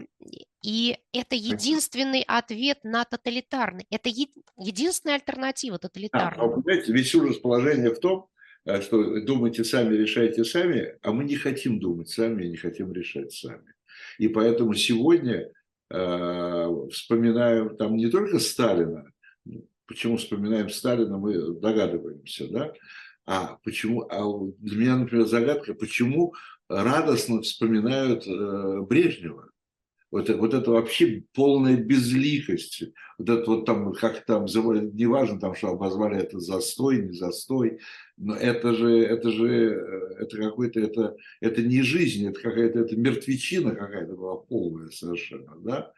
[0.63, 3.87] и это единственный ответ на тоталитарный.
[3.89, 6.45] Это е- единственная альтернатива тоталитарной.
[6.45, 8.27] А, а понимаете, весь ужас положения в том,
[8.65, 12.93] э, что думайте сами, решайте сами, а мы не хотим думать сами и не хотим
[12.93, 13.73] решать сами.
[14.19, 15.51] И поэтому сегодня
[15.89, 19.11] э, вспоминаем там не только Сталина,
[19.87, 22.73] почему вспоминаем Сталина, мы догадываемся, да,
[23.25, 24.23] а почему, а
[24.59, 26.33] для меня, например, загадка, почему
[26.69, 29.49] радостно вспоминают э, Брежнева.
[30.15, 32.83] Вот, вот это вообще полная безликость.
[33.17, 37.79] Вот это вот там, как там, неважно, там, что обозвали это застой, не застой,
[38.15, 42.95] но это же, это же, э, это какой-то, это, это не жизнь, это какая-то, это
[42.95, 45.91] мертвечина какая-то была полная совершенно, да?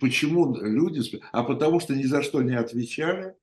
[0.00, 3.34] Почему люди, а потому что ни за что не отвечали,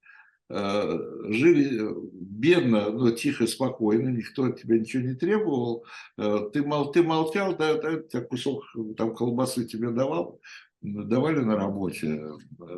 [0.49, 5.85] жили э, бедно, но тихо, спокойно, никто от тебя ничего не требовал,
[6.17, 8.63] э, ты, мол, ты молчал, да, да, кусок
[8.97, 10.41] там колбасы тебе давал,
[10.81, 12.23] давали на работе,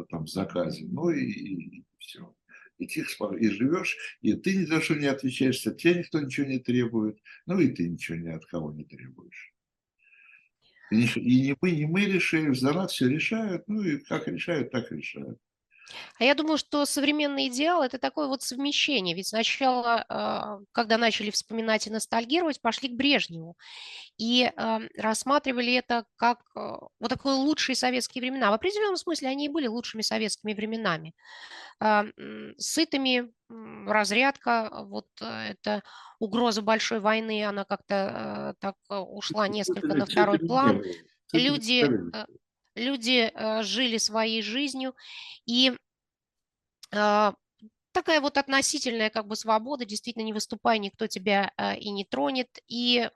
[0.09, 2.35] там, в заказе, ну и, и все.
[2.77, 6.47] И тихо, и живешь, и ты ни за что не отвечаешь, от тебя никто ничего
[6.47, 9.53] не требует, ну и ты ничего ни от кого не требуешь.
[10.89, 14.91] И не мы, не мы решили, за нас все решают, ну и как решают, так
[14.91, 15.39] решают.
[16.19, 19.15] А я думаю, что современный идеал– это такое вот совмещение.
[19.15, 23.57] Ведь сначала, а, когда начали вспоминать и ностальгировать, пошли к Брежневу.
[24.17, 28.51] И а, рассматривали это как а, вот такие лучшие советские времена.
[28.51, 31.13] В определенном смысле они и были лучшими советскими временами.
[32.57, 33.31] Сытыми,
[33.87, 35.81] разрядка, вот это
[36.19, 40.83] угроза большой войны, она как-то так ушла несколько на второй план.
[41.33, 41.89] Люди
[42.75, 44.95] люди э, жили своей жизнью,
[45.45, 45.73] и
[46.91, 47.33] э,
[47.91, 52.49] такая вот относительная как бы свобода, действительно не выступая, никто тебя э, и не тронет,
[52.67, 53.09] и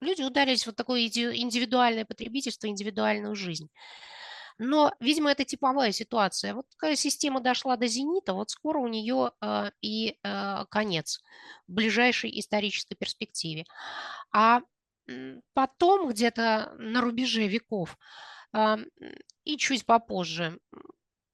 [0.00, 3.68] люди ударились в вот такое индивидуальное потребительство, индивидуальную жизнь.
[4.58, 6.54] Но, видимо, это типовая ситуация.
[6.54, 10.18] Вот такая система дошла до зенита, вот скоро у нее э, и
[10.70, 11.22] конец
[11.68, 13.64] в ближайшей исторической перспективе.
[14.32, 14.62] А
[15.54, 17.98] потом, где-то на рубеже веков,
[19.44, 20.58] и чуть попозже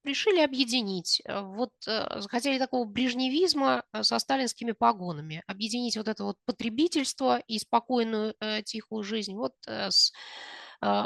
[0.04, 1.22] решили объединить.
[1.24, 5.42] Э, вот э, захотели такого брежневизма э, со сталинскими погонами.
[5.46, 10.12] Объединить вот это вот потребительство и спокойную тихую жизнь вот с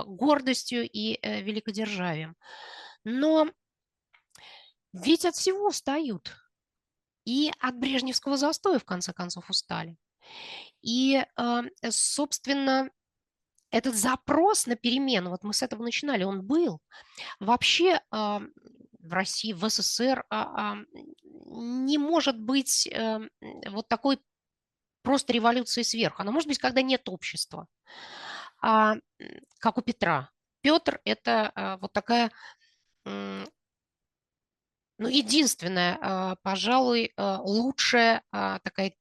[0.07, 2.35] гордостью и великодержавием.
[3.05, 3.49] Но
[4.95, 6.35] ведь от всего устают.
[7.27, 9.99] И от брежневского застоя, в конце концов, устали.
[10.87, 11.25] И,
[11.91, 12.91] собственно,
[13.71, 16.81] этот запрос на перемену, вот мы с этого начинали, он был.
[17.41, 18.41] Вообще а,
[19.01, 20.77] в России, в СССР а, а,
[21.25, 23.31] не может быть эм,
[23.69, 24.19] вот такой
[25.03, 26.23] просто революции сверху.
[26.23, 27.69] Она может быть, когда нет общества,
[28.61, 30.31] как у Петра.
[30.63, 32.33] Петр– это вот такая
[33.05, 33.47] ну,
[34.99, 38.97] единственная, пожалуй, лучшая такая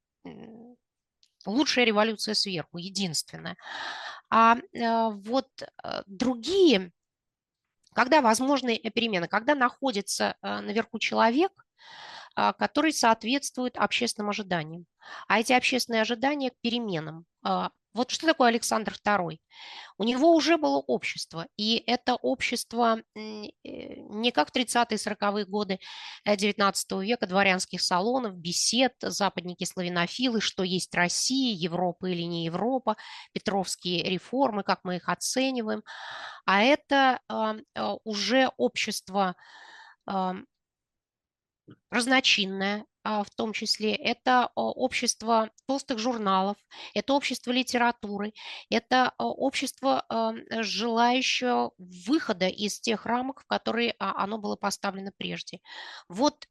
[1.50, 3.58] лучшая революция сверху, единственная.
[4.30, 6.92] А э, вот э, другие,
[7.94, 11.52] когда возможны перемены, когда находится э, наверху человек,
[12.38, 14.86] а, который соответствует общественным ожиданиям.
[15.28, 17.26] А эти общественные ожидания к переменам.
[17.96, 19.40] А, вот что такое Александр II?
[19.98, 23.22] У него уже было общество, и это общество э,
[23.64, 25.80] не как в 30-е, 40-е годы
[26.28, 32.98] XIX э, века, дворянских салонов, бесед, западники-славянофилы, что есть Россия, Европа или не Европа,
[33.34, 35.84] петровские реформы, как мы их оцениваем,
[36.46, 37.56] а это а,
[38.04, 39.36] уже общество
[41.90, 46.58] разночинное, а, в том числе, это общество толстых журналов,
[46.96, 48.34] это общество литературы,
[48.70, 50.06] это общество,
[50.50, 55.60] желающее выхода из тех рамок, в которые а, оно было поставлено прежде.
[56.10, 56.48] Вот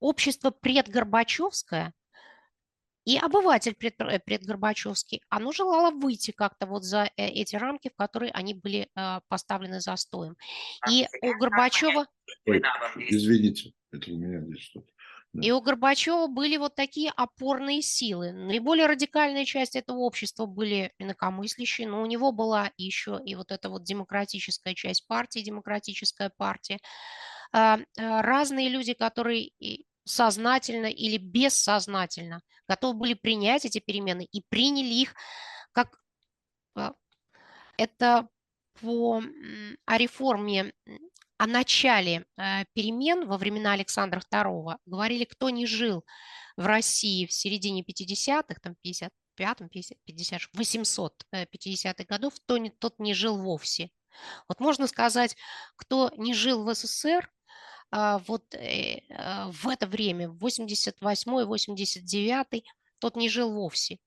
[0.00, 1.94] общество предгорбачевское–
[3.04, 7.96] и обыватель пред, э, предгорбачевский, оно желало выйти как-то вот за э, эти рамки, в
[7.96, 8.88] которые они были
[9.28, 10.36] поставлены застоем.
[10.90, 12.06] И у Горбачева...
[12.46, 12.62] Ой,
[12.96, 14.90] извините, это у меня здесь что-то.
[15.40, 18.32] И у Горбачева были вот такие опорные силы.
[18.32, 23.68] Наиболее радикальная часть этого общества были инакомыслящие, но у него была еще и вот эта
[23.68, 26.78] вот демократическая часть партии, демократическая партия.
[27.52, 29.50] А, разные люди, которые
[30.04, 35.14] сознательно или бессознательно готовы были принять эти перемены и приняли их
[35.72, 35.98] как
[36.76, 36.92] а,
[37.76, 38.28] это
[38.80, 39.22] по
[39.86, 40.72] о реформе,
[41.38, 46.04] о начале э, перемен во времена Александра II говорили, кто не жил
[46.56, 53.14] в России в середине 50-х, там 55-м, 50, 50, 850-х годов, то не, тот не
[53.14, 53.90] жил вовсе.
[54.48, 55.36] Вот можно сказать,
[55.76, 57.30] кто не жил в СССР,
[57.90, 62.62] а, вот э, а, в это время, 88-89,
[63.04, 63.98] тот не жил вовсе.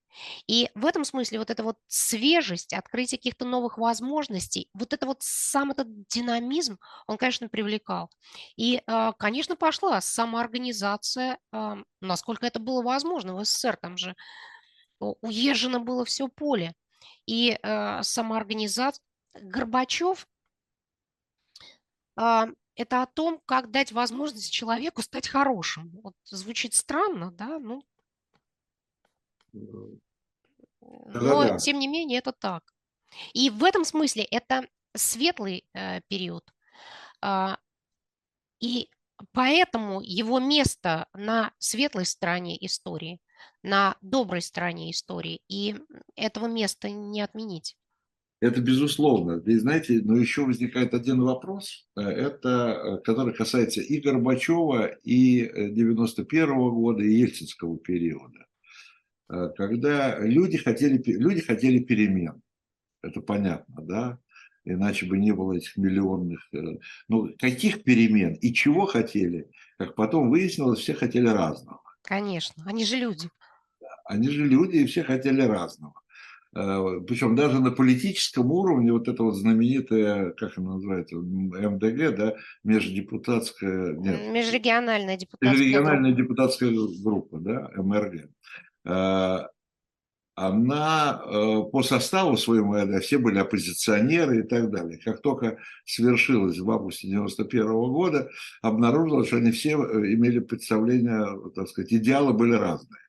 [0.48, 5.18] И в этом смысле вот эта вот свежесть, открытие каких-то новых возможностей, вот это вот
[5.20, 8.10] сам этот динамизм, он, конечно, привлекал.
[8.56, 11.38] И, а, конечно, пошла самоорганизация,
[12.02, 14.16] насколько это было возможно в СССР, там же
[15.00, 16.74] уезжено было все поле.
[17.28, 17.60] И
[18.02, 19.04] самоорганизация,
[19.36, 20.28] Горбачев
[22.16, 25.92] это о том, как дать возможность человеку стать хорошим.
[26.02, 27.84] Вот звучит странно, да, ну,
[29.54, 29.98] но
[31.58, 32.64] тем не менее это так.
[33.34, 36.44] И в этом смысле это светлый э, период.
[37.22, 37.58] А,
[38.60, 38.90] и
[39.32, 43.20] поэтому его место на светлой стороне истории,
[43.64, 45.76] на доброй стороне истории, и
[46.16, 47.78] этого места не отменить.
[48.40, 49.42] Это безусловно.
[49.46, 55.72] И знаете, но еще возникает один вопрос, э, это, э, который касается и Горбачева, и
[55.72, 58.46] 91 -го года, и Ельцинского периода.
[59.30, 62.42] Э, когда люди хотели, люди хотели перемен.
[63.02, 64.20] Это понятно, да?
[64.66, 66.50] Иначе бы не было этих миллионных...
[67.08, 71.82] Ну, каких перемен и чего хотели, как потом выяснилось, все хотели разного.
[72.02, 73.30] Конечно, они же люди.
[74.06, 75.94] Они же люди, и все хотели разного.
[76.56, 82.36] Э, Причем даже на политическом уровне вот это вот знаменитая, как она называется, МДГ, да,
[82.64, 83.94] междепутатская...
[83.94, 86.24] Нет, межрегиональная депутатская Межрегиональная группа.
[86.24, 86.72] депутатская
[87.04, 88.30] группа, да, МРГ.
[88.88, 89.48] Э,
[90.36, 95.00] она э, по составу своему, все были оппозиционеры и так далее.
[95.04, 98.30] Как только свершилось в августе 91 года,
[98.62, 103.02] обнаружилось, что они все имели представление, так сказать, идеалы были разные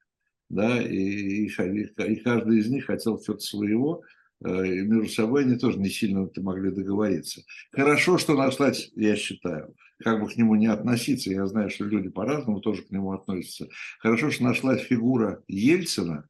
[0.49, 4.03] да, и, и, и каждый из них хотел что-то своего,
[4.45, 7.43] э, и между собой они тоже не сильно могли договориться.
[7.73, 12.09] Хорошо, что нашлась, я считаю, как бы к нему не относиться, я знаю, что люди
[12.09, 13.69] по-разному тоже к нему относятся.
[13.99, 16.29] Хорошо, что нашлась фигура Ельцина,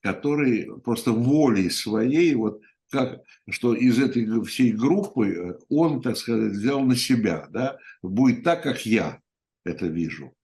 [0.00, 2.60] который просто волей своей, вот
[2.90, 8.44] как, что из этой всей группы э, он, так сказать, взял на себя, да, будет
[8.44, 9.20] так, как я
[9.64, 10.34] это вижу.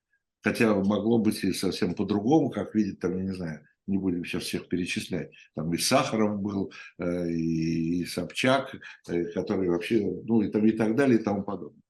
[0.42, 4.44] Хотя могло быть и совсем по-другому, как видит, там, я не знаю, не будем сейчас
[4.44, 5.32] всех перечислять.
[5.54, 8.76] Там и Сахаров был, э, и Собчак,
[9.08, 11.82] э, который вообще, ну и, там, и так далее, и тому подобное.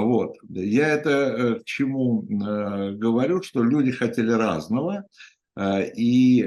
[0.00, 0.36] Вот.
[0.48, 5.06] Я это э, к чему говорю, что люди хотели разного,
[5.96, 6.44] и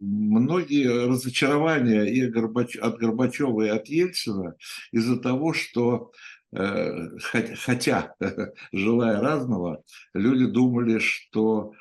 [0.00, 4.54] многие разочарования и от Горбачева, и от Ельцина
[4.90, 6.12] из-за того, что
[6.52, 7.18] Э,
[7.64, 8.14] хотя,
[8.72, 9.82] желая разного,
[10.14, 11.72] люди думали, что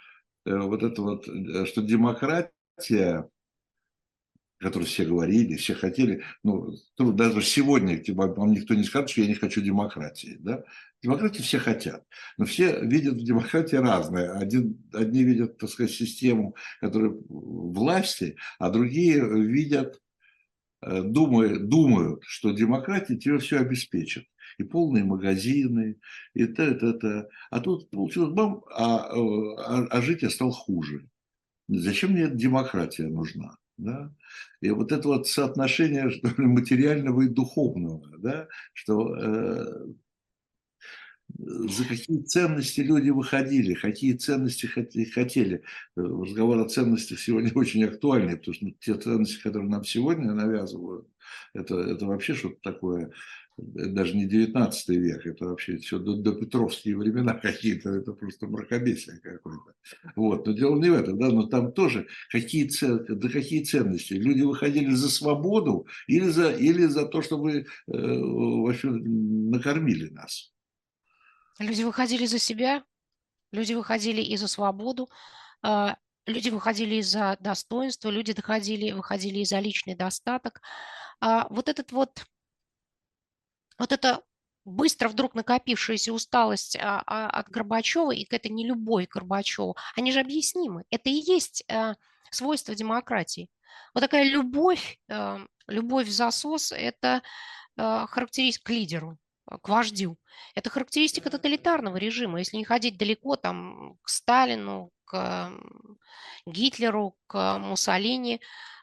[0.45, 3.30] э, вот это вот, э, что демократия,
[4.66, 9.28] которую все говорили, все хотели, ну, даже сегодня типа, вам никто не скажет, что я
[9.28, 10.63] не хочу демократии, да?
[11.03, 12.03] Демократии все хотят,
[12.39, 14.34] но все видят в демократии разное.
[14.34, 20.01] Один, одни видят, так сказать, систему, которая власти, а другие видят,
[20.82, 24.26] думают, думают, что демократия тебе все обеспечит
[24.57, 25.99] и полные магазины,
[26.34, 27.30] и то, это, это.
[27.51, 31.07] А тут получилось бам, а, а, а жить я стал хуже.
[31.68, 33.57] Зачем мне демократия нужна?
[33.78, 34.11] Да?
[34.61, 38.47] И вот это вот соотношение что ли, материального и духовного, да?
[38.73, 39.86] что э,
[41.38, 45.63] за какие ценности люди выходили, какие ценности хотели.
[45.95, 51.07] Разговор о ценностях сегодня очень актуальный, потому что те ценности, которые нам сегодня навязывают,
[51.53, 53.11] это, это вообще что-то такое
[53.58, 59.20] даже не 19 век, это вообще все до, до Петровские времена какие-то, это просто мракобесие
[59.20, 59.74] какое-то.
[60.16, 62.70] Вот, но дело не в этом, да, но там тоже какие,
[63.08, 64.14] да какие ценности.
[64.14, 70.51] Люди выходили за свободу или за, или за то, чтобы э, вообще накормили нас.
[71.60, 72.84] Люди выходили за себя,
[73.53, 75.10] люди выходили и за свободу,
[75.62, 75.95] а,
[76.26, 80.62] люди выходили из-за достоинства, люди доходили, выходили из-за личный достаток.
[81.22, 82.26] А вот этот вот
[83.78, 84.21] вот эта
[84.65, 90.19] быстро вдруг накопившаяся усталость а, а, от Горбачева и какая-то нелюбовь к Горбачеву, они же
[90.19, 90.86] объяснимы.
[90.89, 91.95] Это и есть а,
[92.32, 93.49] свойство демократии.
[93.93, 97.21] Вот такая любовь, а, любовь в засос– это
[97.78, 100.17] а, характеристика к лидеру, к вождю.
[100.55, 102.39] Это характеристика тоталитарного режима.
[102.39, 105.51] Если не ходить далеко, там, к Сталину, к
[106.47, 108.41] Гитлеру, к Муссолини,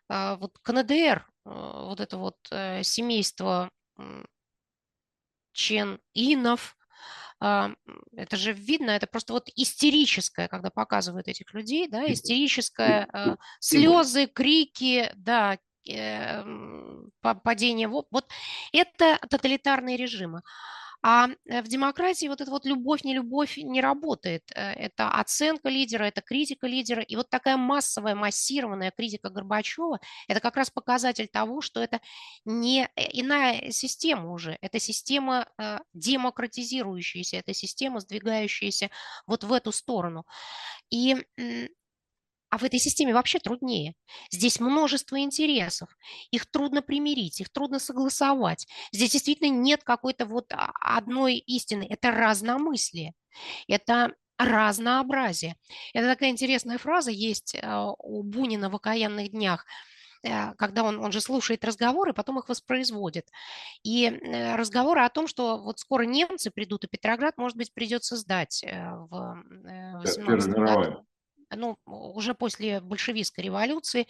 [0.09, 3.70] вот КНДР, а, вот это вот э, семейство
[5.53, 6.76] Чен Инов.
[7.40, 7.72] А,
[8.16, 14.26] это же видно, это просто вот истерическое, когда показывают этих людей, да, истерическое, а, слезы,
[14.26, 16.44] крики, да, э,
[17.20, 17.88] падение.
[17.88, 18.07] Вот
[18.72, 20.42] это тоталитарные режимы.
[21.03, 24.42] А э, в демократии вот эта вот любовь-нелюбовь не работает.
[24.55, 27.03] Э, это оценка лидера, это критика лидера.
[27.03, 29.98] И вот такая массовая, массированная критика Горбачева–
[30.28, 32.00] это как раз показатель того, что это
[32.44, 34.59] не э, иная система уже.
[34.61, 35.46] Это система
[35.94, 38.90] демократизирующаяся, это система, сдвигающаяся
[39.26, 40.24] вот в эту сторону.
[40.90, 41.16] И
[42.53, 43.94] а в этой системе вообще труднее.
[44.30, 45.88] Здесь множество интересов.
[46.30, 48.68] Их трудно примирить, их трудно согласовать.
[48.92, 51.86] Здесь действительно нет какой-то вот а, одной истины.
[51.88, 53.14] Это разномыслие.
[53.68, 55.57] Это разнообразие.
[55.94, 59.64] Это такая интересная фраза есть а, у Бунина в «Окаянных днях»,
[60.22, 63.30] э, когда он, он же слушает разговоры, потом их воспроизводит.
[63.82, 68.18] И э, разговоры о том, что вот скоро немцы придут, и Петроград, может быть, придется
[68.18, 69.42] сдать э, в
[70.03, 71.07] 18 году
[71.57, 74.07] ну, уже после большевистской революции,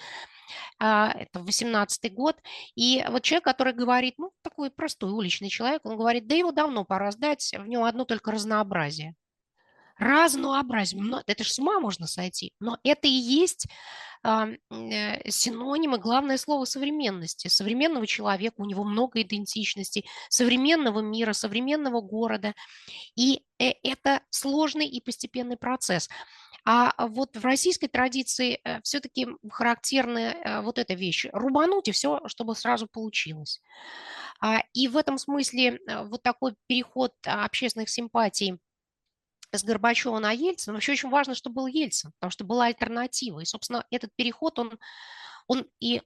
[0.79, 2.37] а, это 18 год,
[2.75, 6.85] и вот человек, который говорит, ну, такой простой уличный человек, он говорит, да его давно
[6.85, 9.15] пора сдать, в нем одно только разнообразие.
[9.99, 13.69] Разнообразие, но это же с ума можно сойти, но это и есть
[14.25, 17.49] а, э, синонимы, главное слово современности.
[17.49, 22.55] Современного человека, у него много идентичностей, современного мира, современного города.
[23.17, 26.09] И э, это сложный и постепенный процесс.
[26.65, 31.27] А вот в российской традиции э, все-таки характерна э, вот эта вещь.
[31.33, 33.61] Рубануть и все, чтобы сразу получилось.
[34.41, 38.61] А, и в этом смысле э, вот такой переход общественных симпатий
[39.51, 43.41] с Горбачева на Ельцина, вообще очень важно, чтобы был Ельцин, потому что была альтернатива.
[43.41, 44.79] И, собственно, этот переход, он,
[45.49, 46.01] он и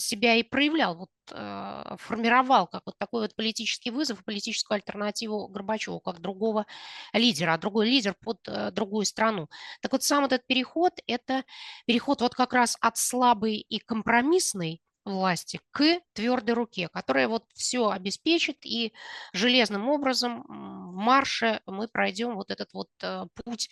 [0.00, 6.00] себя и проявлял, вот, э, формировал как вот такой вот политический вызов, политическую альтернативу Горбачеву,
[6.00, 6.66] как другого
[7.12, 9.48] лидера, а другой лидер под э, другую страну.
[9.80, 11.44] Так вот сам этот переход, это
[11.86, 17.90] переход вот как раз от слабой и компромиссной власти к твердой руке, которая вот все
[17.90, 18.92] обеспечит, и
[19.32, 23.70] железным образом в марше мы пройдем вот этот вот э, путь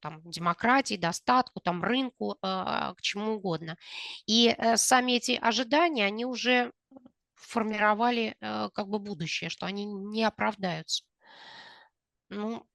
[0.00, 3.76] там, демократии, достатку, там, рынку, а, к чему угодно.
[4.26, 6.72] И э, сами эти ожидания, они уже
[7.34, 11.04] формировали э, как бы будущее, что они не оправдаются.
[12.28, 12.66] Ну,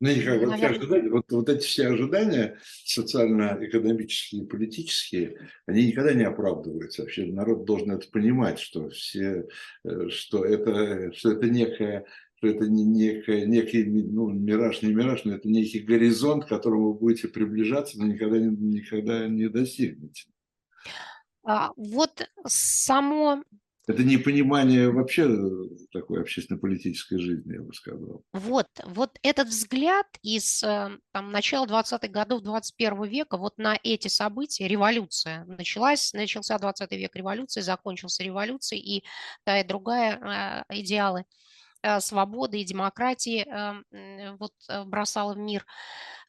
[0.00, 7.02] ну, как, вот, ожидания, вот, вот эти все ожидания социально-экономические, политические, они никогда не оправдываются.
[7.02, 9.46] Вообще народ должен это понимать, что, все,
[9.84, 12.04] э, что, это, что это некая
[12.44, 16.92] что это не некая, некий ну, мираж, не мираж, но это некий горизонт, к которому
[16.92, 20.24] вы будете приближаться, но никогда не, никогда не достигнете.
[21.46, 23.42] А, вот само...
[23.86, 25.28] Это непонимание вообще
[25.92, 28.22] такой общественно-политической жизни, я бы сказал.
[28.32, 34.08] Вот, вот этот взгляд из э, там, начала 20-х годов 21 века вот на эти
[34.08, 39.04] события, революция началась, начался 20 век революции, закончился революцией, и
[39.44, 41.53] та и другая э, идеалы– Э,
[42.00, 45.66] свободы и демократии эм, вот э, бросала в мир.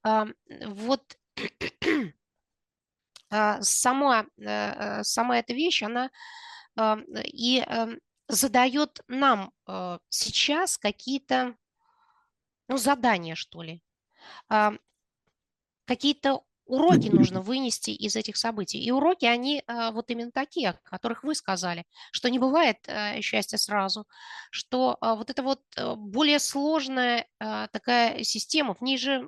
[0.03, 1.17] Вот
[3.29, 6.09] а, сама, э, сама эта вещь, она
[6.77, 9.53] и эм, задает нам
[10.09, 11.55] сейчас какие-то
[12.67, 13.81] ну, задания, что ли,
[15.85, 18.79] какие-то Уроки нужно вынести из этих событий.
[18.79, 23.21] И уроки, они а, вот именно такие, о которых вы сказали, что не бывает а,
[23.21, 24.07] счастья сразу,
[24.49, 25.61] что а, вот это вот
[25.97, 27.27] более сложная
[27.71, 29.27] такая система, в ней же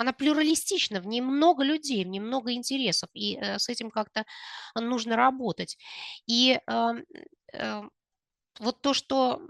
[0.00, 4.24] она плюралистична, в ней много людей, в ней много интересов, и э, с этим как-то
[4.74, 5.76] нужно работать.
[6.26, 6.92] И э,
[7.52, 7.82] э,
[8.60, 9.40] вот то, что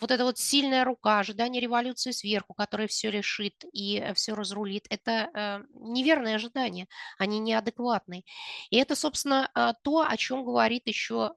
[0.00, 4.86] вот эта вот сильная рука, ожидание революции сверху, которая все решит и э, все разрулит,
[4.88, 8.24] это э, неверные ожидания, они неадекватные.
[8.70, 11.34] И это, собственно, э, то, о чем говорит еще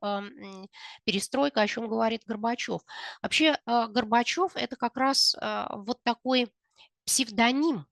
[1.04, 2.82] перестройка, о чем говорит Горбачев.
[3.22, 5.36] Вообще Горбачев это как раз
[5.70, 6.52] вот такой
[7.06, 7.86] псевдоним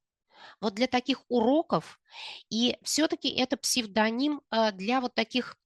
[0.62, 2.00] вот для таких уроков,
[2.50, 4.42] и все-таки это псевдоним
[4.74, 5.58] для вот таких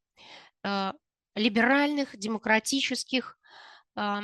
[1.38, 3.38] либеральных, демократических
[3.96, 4.22] э,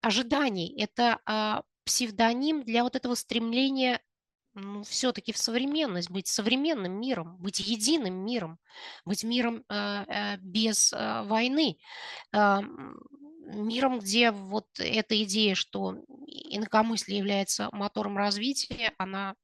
[0.00, 0.80] ожиданий.
[0.80, 4.00] Это э, псевдоним для вот этого стремления
[4.54, 8.58] ну, все-таки в современность, быть современным миром, быть единым миром,
[9.04, 11.78] быть миром э, без э, войны,
[12.32, 12.58] э,
[13.54, 19.34] миром, где вот эта идея, что инакомыслие является мотором развития, она,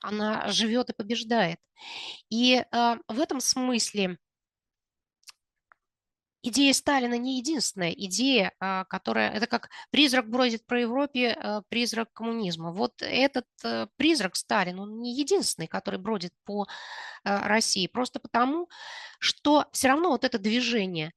[0.00, 1.58] она живет и побеждает.
[2.30, 4.18] И э, в этом смысле
[6.42, 9.30] идея Сталина не единственная идея, а, которая...
[9.30, 12.72] Это как призрак бродит по Европе, а, призрак коммунизма.
[12.72, 16.66] Вот этот э, призрак Сталин, он не единственный, который бродит по
[17.24, 17.86] а, России.
[17.86, 18.68] Просто потому,
[19.18, 21.12] что все равно вот это движение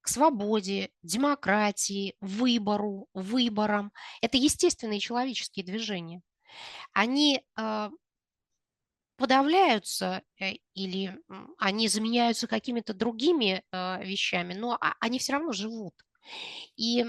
[0.00, 6.20] к свободе, демократии, выбору, выборам, это естественные человеческие движения.
[6.92, 7.42] Они
[9.16, 11.18] подавляются э, или
[11.58, 15.94] они заменяются какими-то другими а, вещами, но а, они все равно живут.
[16.76, 17.06] И,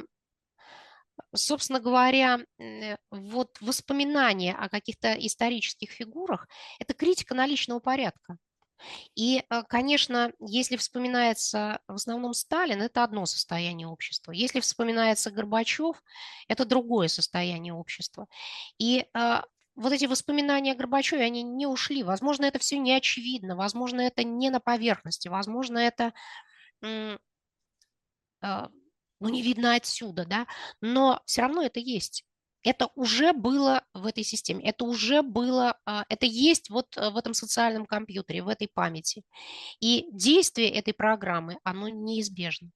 [1.34, 6.48] собственно говоря, э, вот воспоминания о каких-то исторических фигурах–
[6.80, 8.38] это критика наличного порядка.
[9.16, 14.32] И, э, конечно, если вспоминается в основном Сталин, это одно состояние общества.
[14.32, 16.04] Если вспоминается Горбачев,
[16.48, 18.28] это другое состояние общества.
[18.78, 19.08] И
[19.76, 22.04] вот эти воспоминания о Горбачеве, они не ушли.
[22.04, 26.14] Возможно, это все не очевидно, возможно, это не на поверхности, возможно, это
[28.42, 28.70] а,
[29.20, 30.48] ну, не видно отсюда, да,
[30.82, 32.26] но все равно это есть.
[32.64, 37.18] Это уже было в этой системе, это уже было, а, это есть вот э, в
[37.18, 39.24] этом социальном компьютере, в этой памяти.
[39.80, 42.72] И действие этой программы, оно неизбежно.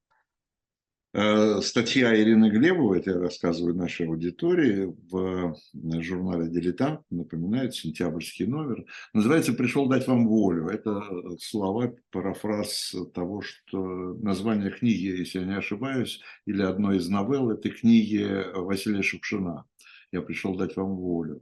[1.11, 8.45] Э, статья Ирины Глебовой, это я рассказываю нашей аудитории, в э, журнале «Дилетант», напоминает, сентябрьский
[8.45, 10.67] номер, называется «Пришел дать вам волю».
[10.67, 11.01] Это
[11.39, 17.71] слова, парафраз того, что название книги, если я не ошибаюсь, или одной из новелл этой
[17.71, 19.65] книги Василия Шукшина
[20.11, 21.41] «Я пришел дать вам волю».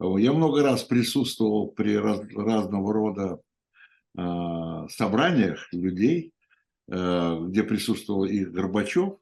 [0.00, 3.40] Я много раз присутствовал при раз, разного рода
[4.18, 6.35] э, собраниях людей, Э,
[6.88, 9.18] где присутствовал и Горбачев,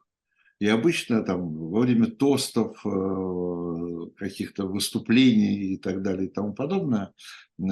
[0.60, 7.12] и обычно там во время тостов, э, каких-то выступлений и так далее и тому подобное,
[7.58, 7.62] э,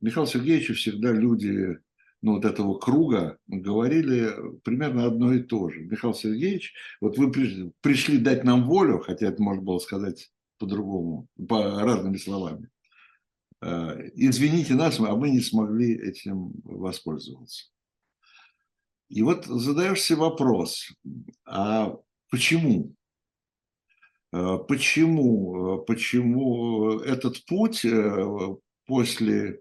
[0.00, 1.78] Михаил Сергеевичу всегда люди
[2.22, 4.32] ну, вот этого круга говорили
[4.64, 5.82] примерно одно и то же.
[5.82, 11.82] Михаил Сергеевич, вот вы пришли дать нам волю, хотя это можно было сказать по-другому, по
[11.82, 12.68] разными словами.
[13.62, 17.66] Извините нас, а мы не смогли этим воспользоваться.
[19.08, 20.92] И вот задаешь себе вопрос,
[21.46, 21.96] а
[22.30, 22.94] почему?
[24.32, 29.60] А почему, почему этот путь э, после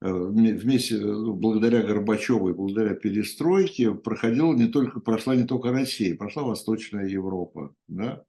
[0.00, 6.16] э, вместе, ну, благодаря Горбачеву и благодаря перестройке проходила не только, прошла не только Россия,
[6.16, 8.24] прошла Восточная Европа, да?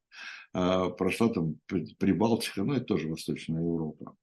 [0.53, 4.15] а прошла там Прибалтика, ну это тоже Восточная Европа.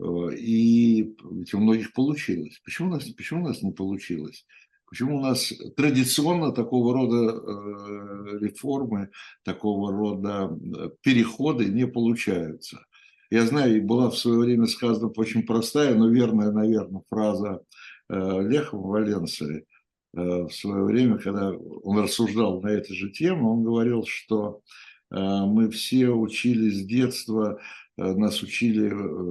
[0.00, 2.60] Э, и ведь у многих получилось.
[2.64, 4.44] Почему у нас, почему у нас не получилось?
[4.92, 9.08] Почему у нас традиционно такого рода э, реформы,
[9.42, 12.84] такого рода э, переходы не получаются?
[13.30, 17.62] Я знаю, была в свое время сказана очень простая, но верная, наверное, фраза
[18.10, 19.64] э, Леха Валенции
[20.12, 24.60] в свое время, когда он рассуждал на эту же тему, он говорил, что
[25.08, 27.58] мы все учились с детства,
[27.96, 28.88] нас учили,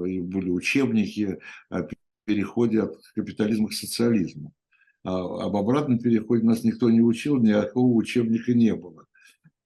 [0.10, 1.38] и были учебники
[1.70, 1.88] о
[2.26, 4.56] переходе от капитализма к социализму.
[5.04, 9.08] А об обратном переходе нас никто не учил, никакого учебника не было.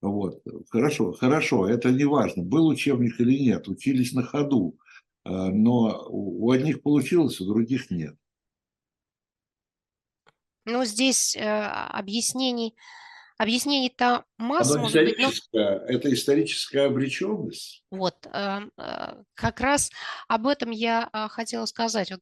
[0.02, 0.42] Вот.
[0.70, 4.78] Хорошо, хорошо, это не важно, был учебник или нет, учились на ходу,
[5.24, 8.16] а, но у одних получилось, у других нет.
[10.66, 12.76] Ну, здесь э, объяснений,
[13.38, 15.60] объяснений-то масса, может быть, но...
[15.60, 17.84] Это историческая обреченность.
[17.92, 19.92] Вот, э, э, как раз
[20.28, 22.12] об этом я хотела сказать.
[22.12, 22.22] Вот,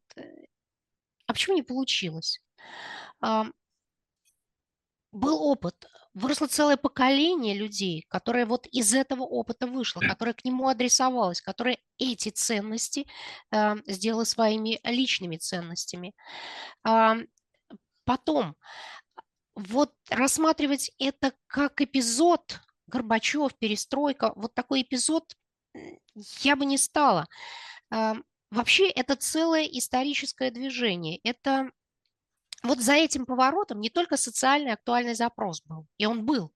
[1.26, 2.42] а почему не получилось?
[5.14, 5.86] Был опыт.
[6.14, 11.80] выросло целое поколение людей, которое вот из этого опыта вышло, которое к нему адресовалось, которое
[11.98, 13.08] эти ценности
[13.52, 16.14] э, сделало своими личными ценностями.
[16.84, 17.18] А,
[18.06, 18.56] потом,
[19.56, 25.36] вот рассматривать это как эпизод Горбачев, перестройка, вот такой эпизод
[26.42, 27.28] я бы не стала.
[27.92, 28.16] А,
[28.52, 31.20] вообще это целое историческое движение.
[31.24, 31.72] Это
[32.64, 36.52] вот за этим поворотом не только социальный актуальный запрос был, и он был.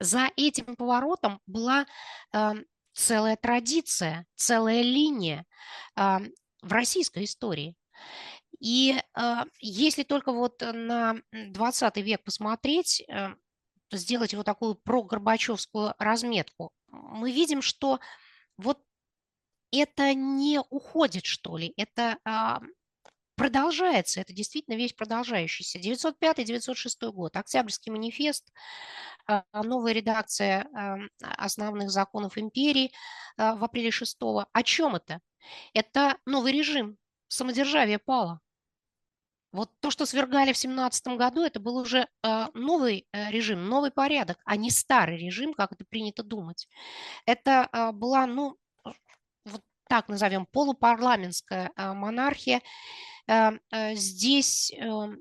[0.00, 1.86] За этим поворотом была
[2.32, 2.52] э,
[2.92, 5.46] целая традиция, целая линия
[5.96, 6.18] э,
[6.62, 7.74] в российской истории.
[8.58, 13.34] И э, если только вот на 20 век посмотреть, э,
[13.92, 18.00] сделать вот такую прогорбачевскую разметку, мы видим, что
[18.56, 18.80] вот
[19.70, 22.18] это не уходит, что ли, это
[23.36, 25.78] продолжается, это действительно вещь продолжающаяся.
[25.78, 28.50] 905-906 год, Октябрьский манифест,
[29.26, 30.68] а, новая редакция
[31.20, 32.92] основных законов империи
[33.36, 35.20] а, в апреле 6 О чем это?
[35.74, 36.96] Это новый режим,
[37.28, 38.40] самодержавие пало.
[39.52, 43.90] Вот то, что свергали в 17 году, это был уже а, новый э, режим, новый
[43.90, 46.68] порядок, а не старый режим, как это принято думать.
[47.26, 48.56] Это была, ну,
[49.44, 53.15] вот так назовем, полупарламентская монархия, Эм, э,
[53.94, 55.20] здесь эм,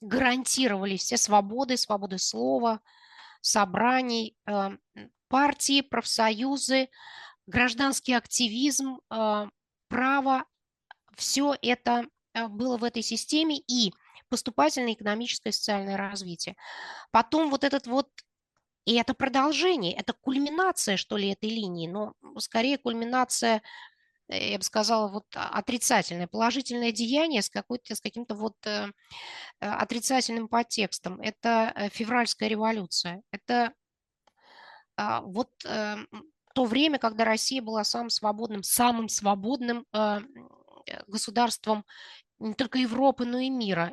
[0.00, 2.80] гарантировали все свободы, свободы слова,
[3.40, 4.80] собраний, эм,
[5.28, 6.88] партии, профсоюзы,
[7.46, 9.00] гражданский активизм,
[9.88, 10.44] право.
[11.16, 13.92] Все это э, было в этой системе и
[14.28, 16.56] поступательное экономическое и социальное развитие.
[17.10, 18.08] Потом вот этот вот
[18.84, 23.60] и это продолжение, это кульминация, что ли, этой линии, но скорее кульминация Э,
[24.28, 28.90] я бы сказала, вот отрицательное, положительное деяние с, какой-то, с каким-то вот э,
[29.60, 31.20] э отрицательным подтекстом.
[31.20, 33.22] Это э, февральская революция.
[33.30, 33.72] Это
[34.96, 35.96] э, вот э,
[36.54, 40.20] то время, когда Россия была самым свободным, самым свободным э,
[41.06, 41.84] государством
[42.38, 43.92] не только Европы, но и мира.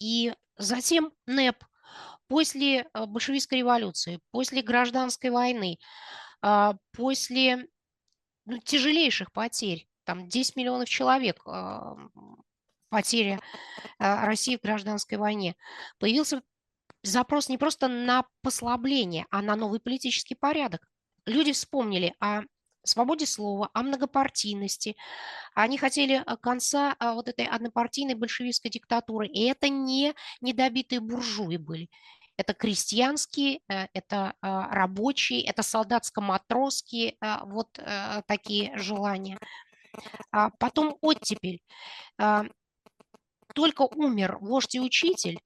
[0.00, 1.64] И затем НЭП,
[2.26, 5.78] после большевистской революции, после гражданской войны,
[6.40, 7.68] а, после
[8.48, 9.86] ну, тяжелейших потерь.
[10.04, 11.96] Там 10 миллионов человек э,
[12.88, 13.38] потери
[13.98, 15.54] э, России в гражданской войне.
[15.98, 16.42] Появился
[17.02, 20.88] запрос не просто на послабление, а на новый политический порядок.
[21.26, 22.42] Люди вспомнили о
[22.84, 24.96] свободе слова, о многопартийности.
[25.54, 29.28] Они хотели конца вот этой однопартийной большевистской диктатуры.
[29.28, 31.90] И это не недобитые буржуи были.
[32.38, 39.38] Это крестьянские, э, это а, рабочие, это солдатско-матросские а, вот э, такие желания.
[40.30, 41.60] А потом оттепель.
[43.54, 45.40] Только умер вождь и учитель,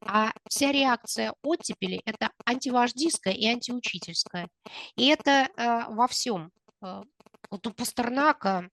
[0.00, 4.48] а вся реакция оттепели– это антивождистская и антиучительская.
[4.96, 5.48] И это
[5.90, 6.50] во всем.
[6.80, 8.70] Вот у Пастернака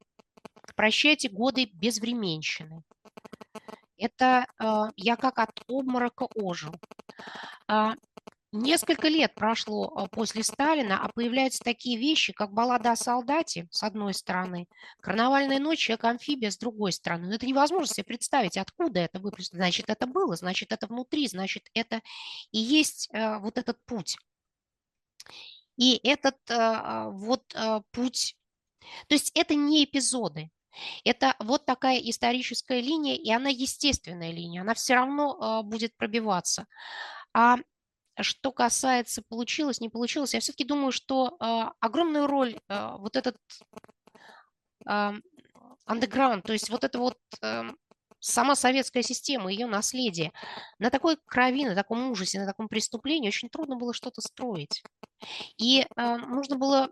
[0.75, 2.83] «Прощайте годы безвременщины».
[3.99, 4.45] Это
[4.95, 6.73] я как от обморока ожил.
[7.67, 7.93] А,
[8.51, 13.83] несколько лет прошло а, после Сталина, а появляются такие вещи, как баллада о солдате, с
[13.83, 14.67] одной стороны,
[15.01, 17.27] карнавальная ночь, человек-амфибия, с другой стороны.
[17.27, 19.63] Но это невозможно себе представить, откуда это выплеснуло.
[19.63, 22.01] Значит, это было, значит, это внутри, значит, это
[22.51, 24.17] и есть а, вот этот путь.
[25.77, 27.55] И этот вот
[27.91, 28.35] путь,
[29.07, 30.49] то есть это не эпизоды,
[31.03, 36.65] это вот такая историческая линия, и она естественная линия, она все равно будет пробиваться.
[37.33, 37.57] А
[38.19, 43.37] что касается получилось, не получилось, я все-таки думаю, что э, огромную роль э, вот этот
[45.87, 47.17] underground, то есть вот это вот
[48.19, 50.31] сама советская система, ее наследие,
[50.77, 54.83] на такой крови, на таком ужасе, на таком преступлении очень трудно было что-то строить.
[55.57, 56.91] И э, нужно было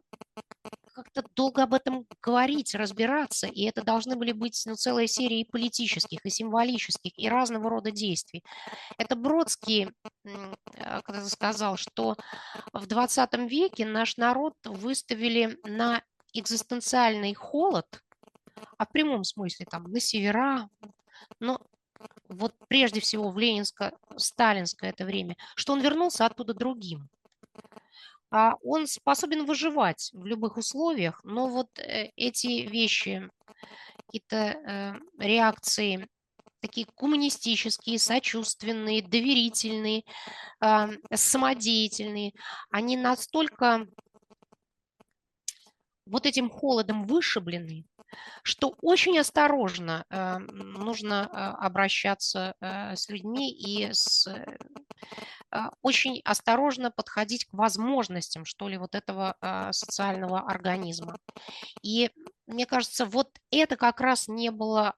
[0.98, 5.50] как-то долго об этом говорить, разбираться, и это должны были быть ну, целая серия и
[5.50, 8.44] политических, и символических, и разного рода действий.
[8.98, 9.92] Это Бродский
[10.26, 12.16] э, когда сказал, что
[12.74, 16.02] в 20 веке наш народ выставили на
[16.34, 18.02] экзистенциальный холод,
[18.80, 20.68] а в прямом смысле там на севера,
[21.40, 21.62] но
[22.28, 27.08] вот прежде всего в ленинско-сталинское это время, что он вернулся оттуда другим.
[28.30, 33.30] А он способен выживать в любых условиях, но вот э, эти вещи,
[33.96, 36.08] какие-то э, реакции
[36.60, 40.04] такие коммунистические, сочувственные, доверительные,
[40.62, 42.34] э, самодеятельные,
[42.70, 43.88] они настолько
[46.06, 47.86] вот этим холодом вышиблены,
[48.44, 54.28] что очень осторожно э, нужно э, обращаться э, с людьми и с
[55.50, 61.18] а, очень осторожно подходить к возможностям, что ли, вот этого а, социального организма.
[61.82, 62.12] И
[62.48, 64.96] мне кажется, вот это как раз не было,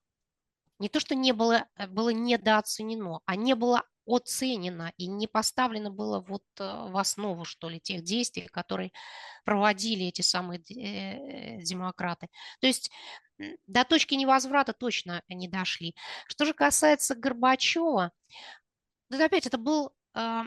[0.80, 3.84] не то, что не было, э, было недооценено, а не было
[4.16, 8.91] оценено и не поставлено было вот э, в основу, что ли, тех действий, которые
[9.45, 12.28] проводили эти самые э, демократы.
[12.60, 12.91] То есть
[13.68, 15.95] до точки невозврата точно не дошли.
[16.28, 18.12] Что же касается Горбачева,
[19.10, 20.41] вот опять это был э,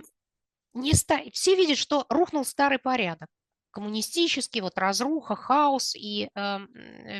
[0.75, 1.21] не ста...
[1.33, 3.29] все видят, что рухнул старый порядок
[3.73, 6.59] коммунистический, вот разруха, хаос, и э,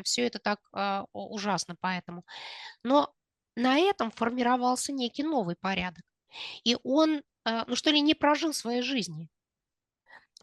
[0.03, 2.23] все это так э, ужасно поэтому.
[2.83, 3.11] Но
[3.55, 6.03] на этом формировался некий новый порядок.
[6.63, 9.29] И он, э, ну что ли, не прожил своей жизни.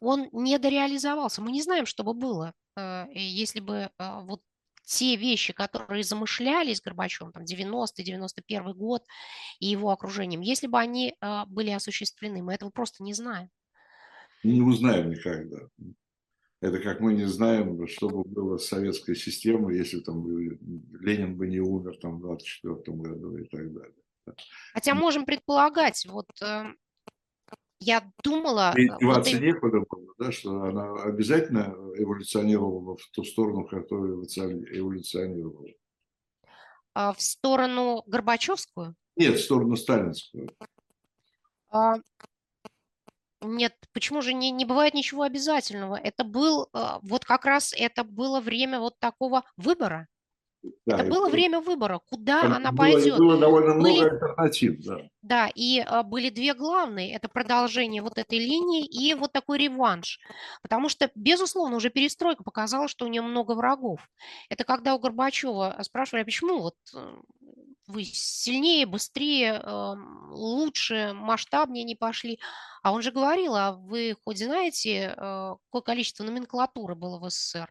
[0.00, 1.42] Он не дореализовался.
[1.42, 4.42] Мы не знаем, что бы было, э, если бы э, вот
[4.84, 9.04] те вещи, которые замышлялись Горбачевым, там, 90-91 год
[9.60, 11.14] и его окружением, если бы они
[11.46, 13.50] были осуществлены, мы этого просто не знаем.
[14.42, 15.58] Не узнаем никогда.
[16.60, 20.26] Это как мы не знаем, что бы было с советской системой, если там
[21.00, 23.94] Ленин бы не умер там, в 24 году и так далее.
[24.72, 26.64] Хотя можем предполагать, вот э,
[27.80, 28.74] я думала...
[28.76, 35.68] Деваться вот некуда было, да, что она обязательно эволюционировала в ту сторону, которую эволюционировала.
[36.94, 38.94] А в сторону Горбачевскую?
[39.16, 40.54] Нет, в сторону сталинскую.
[41.70, 41.96] А,
[43.42, 45.96] нет, почему же не, не бывает ничего обязательного?
[45.96, 50.08] Это был, а, вот как раз это было время вот такого выбора.
[50.84, 53.18] Да, это было время выбора, куда было, она пойдет.
[53.18, 55.08] Было довольно были, много альтернатив, да.
[55.22, 57.14] Да, и а, были две главные.
[57.14, 60.20] Это продолжение вот этой линии и вот такой реванш.
[60.62, 64.00] Потому что, безусловно, уже перестройка показала, что у нее много врагов.
[64.48, 67.16] Это когда у Горбачева спрашивали, а почему вот э,
[67.86, 69.94] вы сильнее, быстрее, э,
[70.30, 72.38] лучше, масштабнее не пошли.
[72.82, 77.70] А он же говорил, а вы хоть знаете, э, какое количество номенклатуры было в СССР?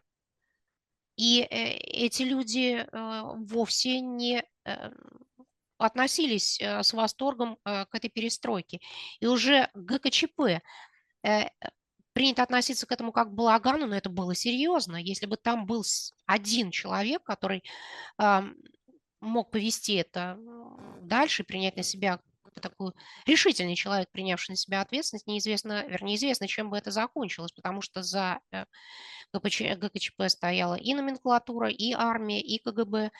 [1.20, 4.90] И э, эти люди э, вовсе не э,
[5.76, 8.80] относились с восторгом к этой перестройке.
[9.20, 10.60] И уже ГКЧП
[12.12, 14.96] принято относиться к этому как к балагану, но это было серьезно.
[14.96, 15.82] Если бы там был
[16.26, 17.64] один человек, который
[19.22, 20.38] мог повести это
[21.00, 22.20] дальше, принять на себя
[22.58, 22.92] такой
[23.26, 28.02] решительный человек, принявший на себя ответственность, неизвестно, вернее, известно, чем бы это закончилось, потому что
[28.02, 28.40] за
[29.32, 33.12] ГПЧ, ГКЧП стояла и номенклатура, и армия, и КГБ,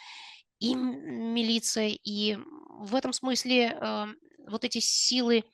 [0.59, 1.97] и милиция.
[2.03, 2.37] И
[2.68, 4.07] в этом смысле э,
[4.49, 5.45] вот эти силы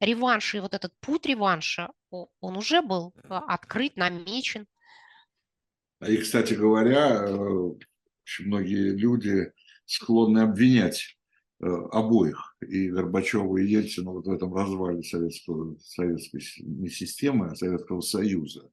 [0.00, 4.66] реванша и вот этот путь реванша, он уже был э, открыт, намечен.
[6.06, 7.34] И, кстати говоря, э,
[8.24, 9.52] очень многие люди
[9.86, 11.25] склонны обвинять э,
[11.60, 18.70] обоих, и Горбачева, и Ельцина вот в этом развале советского, советской системы, а Советского Союза.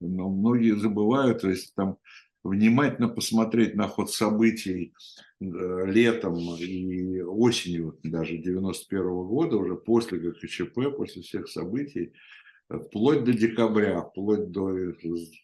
[0.00, 1.98] Но многие забывают, то есть там
[2.46, 4.94] внимательно посмотреть на ход событий
[5.40, 5.44] э,
[5.86, 12.12] летом и осенью даже 91 -го года, уже после ГКЧП, после всех событий,
[12.68, 14.92] вплоть до декабря, вплоть до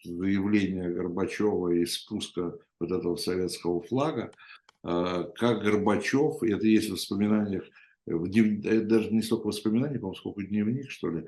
[0.05, 7.64] заявления Горбачева и спуска вот этого советского флага, э, как Горбачев, это есть в воспоминаниях,
[8.07, 11.26] в днев, э, даже не столько воспоминаний, по-моему, сколько дневник, что ли,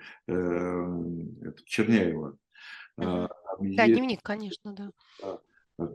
[1.66, 2.36] Черняева,
[2.96, 3.28] а,
[3.60, 5.38] да, дневник, конечно, да.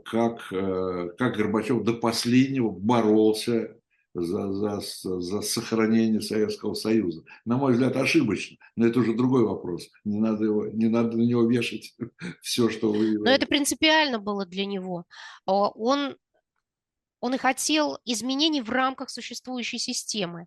[0.04, 3.76] Как, э, как Горбачев до последнего боролся
[4.12, 7.24] за, за, за сохранение Советского Союза.
[7.46, 9.88] На мой взгляд, ошибочно, но это уже другой вопрос.
[10.04, 11.94] Не надо, его, не надо на него вешать
[12.42, 13.18] все, что вы...
[13.18, 15.06] Но это принципиально было для него.
[15.46, 16.16] Он
[17.20, 20.46] он и хотел изменений в рамках существующей системы,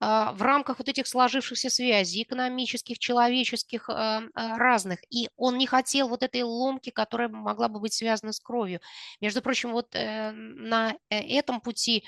[0.00, 5.00] а, в рамках вот этих сложившихся связей, экономических, человеческих, а, а, разных.
[5.10, 8.80] И он не хотел вот этой ломки, которая могла бы быть связана с кровью.
[9.20, 12.04] Между прочим, вот э, на э, этом пути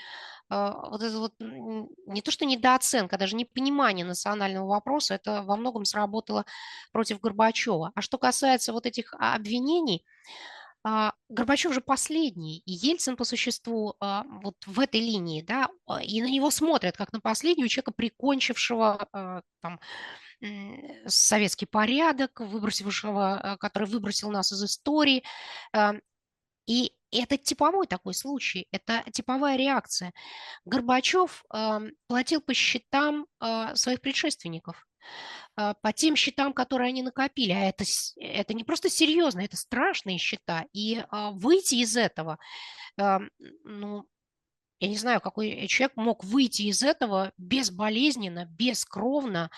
[0.49, 6.45] вот это вот не то что недооценка, даже непонимание национального вопроса, это во многом сработало
[6.91, 7.93] против Горбачева.
[7.95, 10.03] А что касается вот этих обвинений,
[10.83, 16.21] Горбачев же последний, и Ельцин по существу а, вот в этой линии, да, а, и
[16.21, 19.79] на него смотрят как на последнего человека, прикончившего там,
[21.05, 25.23] советский порядок, выбросившего, который выбросил нас из истории.
[26.65, 30.13] И это типовой такой случай, это типовая реакция.
[30.65, 31.43] Горбачев
[32.07, 33.27] платил по счетам
[33.75, 34.87] своих предшественников.
[35.55, 37.51] А, по тем счетам, которые они накопили.
[37.51, 37.83] А это,
[38.17, 40.65] это не просто серьезно, это страшные счета.
[40.73, 42.39] И а, выйти из этого,
[42.97, 43.19] а,
[43.63, 44.05] ну,
[44.79, 49.51] я не знаю, какой человек мог выйти из этого безболезненно, бескровно,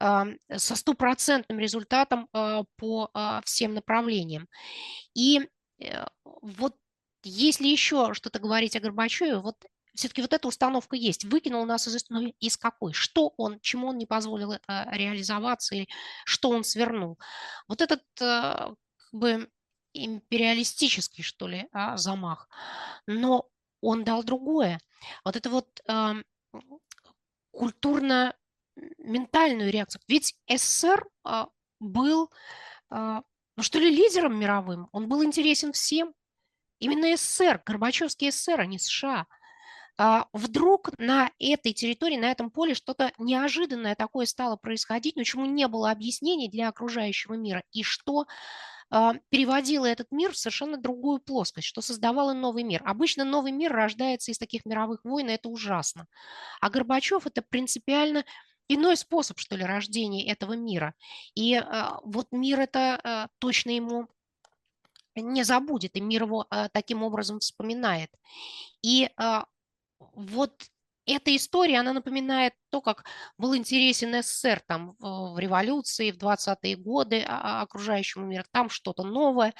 [0.00, 2.28] со стопроцентным результатом
[2.76, 3.10] по
[3.44, 4.46] всем направлениям.
[5.12, 5.40] И
[5.80, 6.76] э, вот
[7.24, 9.56] если еще что-то говорить о Горбачеве, вот
[9.98, 11.24] все-таки вот эта установка есть.
[11.24, 12.92] Выкинул нас из истории из какой?
[12.92, 15.88] Что он, чему он не позволил э, реализоваться, или
[16.24, 17.18] что он свернул?
[17.68, 18.76] Вот этот как
[19.12, 19.48] бы
[19.92, 22.48] империалистический, что ли, а, замах.
[23.06, 23.48] Но
[23.80, 24.80] он дал другое.
[25.24, 26.14] Вот это вот э,
[27.52, 30.02] культурно-ментальную реакцию.
[30.08, 31.46] Ведь СССР э,
[31.80, 32.30] был,
[32.90, 33.20] э,
[33.56, 34.88] ну что ли, лидером мировым.
[34.92, 36.12] Он был интересен всем.
[36.80, 39.26] Именно СССР, Горбачевский СССР, а не США.
[40.00, 45.44] А вдруг на этой территории, на этом поле что-то неожиданное такое стало происходить, но чему
[45.44, 48.26] не было объяснений для окружающего мира, и что
[48.90, 52.80] а, переводила этот мир в совершенно другую плоскость, что создавало новый мир.
[52.86, 56.06] Обычно новый мир рождается из таких мировых войн, и это ужасно.
[56.60, 58.24] А Горбачев– это принципиально
[58.68, 60.94] иной способ, что ли, рождения этого мира.
[61.34, 64.06] И а, вот мир это точно ему
[65.16, 68.10] не забудет, и мир его таким образом вспоминает.
[68.82, 69.10] И
[69.98, 70.52] вот
[71.06, 73.04] эта история, она напоминает то, как
[73.38, 78.44] был интересен СССР там в революции, в 20-е годы а, а, окружающему миру.
[78.52, 79.54] Там что-то новое,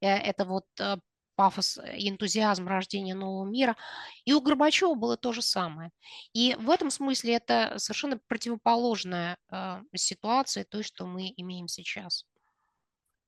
[0.00, 0.96] э, это вот э,
[1.34, 3.76] пафос и энтузиазм рождения нового мира.
[4.24, 5.90] И у Горбачева было то же самое.
[6.34, 12.24] И в этом смысле это совершенно противоположная э, ситуация той, что мы имеем сейчас.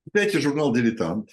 [0.05, 1.29] Читайте журнал «Дилетант»,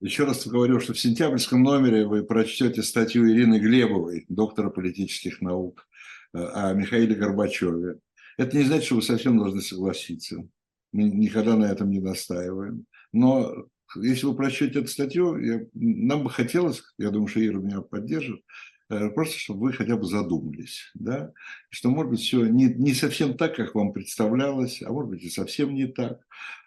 [0.00, 5.88] еще раз говорю, что в сентябрьском номере вы прочтете статью Ирины Глебовой, доктора политических наук,
[6.34, 7.98] э, о Михаиле Горбачеве.
[8.36, 10.36] Это не значит, что вы совсем должны согласиться.
[10.92, 12.84] Мы никогда на этом не настаиваем.
[13.12, 17.80] Но если вы прочтете эту статью, я, нам бы хотелось, я думаю, что Ира меня
[17.80, 18.42] поддержит,
[18.90, 21.32] э, просто чтобы вы хотя бы задумались, да,
[21.70, 25.30] что, может быть, все не, не совсем так, как вам представлялось, а может быть, и
[25.30, 26.20] совсем не так.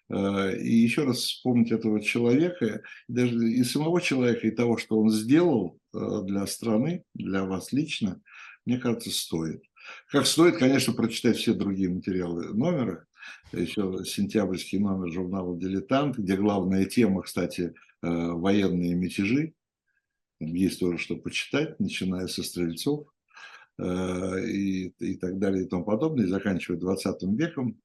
[0.10, 5.12] Э, и еще раз вспомнить этого человека, даже и самого человека, и того, что он
[5.12, 8.22] сделал э, для страны, для вас лично,
[8.66, 9.64] мне кажется, стоит.
[10.12, 13.06] Как стоит, конечно, прочитать все другие материалы номера,
[13.52, 19.54] еще сентябрьский номер журнала «Дилетант», где главная тема, кстати, э, военные мятежи.
[20.40, 23.08] Есть тоже что почитать, начиная со стрельцов
[23.78, 27.78] и, и так далее и тому подобное, и заканчивая 20 веком.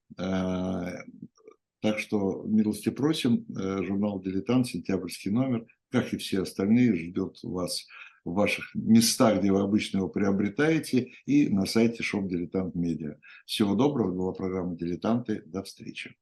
[1.84, 7.86] Так что милости просим, э, журнал «Дилетант», сентябрьский номер, как и все остальные, ждет вас
[8.24, 13.18] в ваших местах, где вы обычно его приобретаете, и на сайте shop.diletant.media.
[13.44, 15.42] Всего доброго, была программа «Дилетанты».
[15.44, 16.16] До встречи.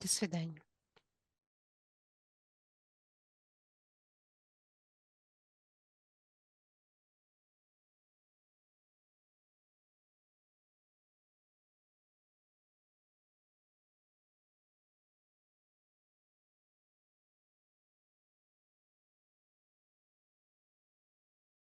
[0.00, 0.62] До свидания.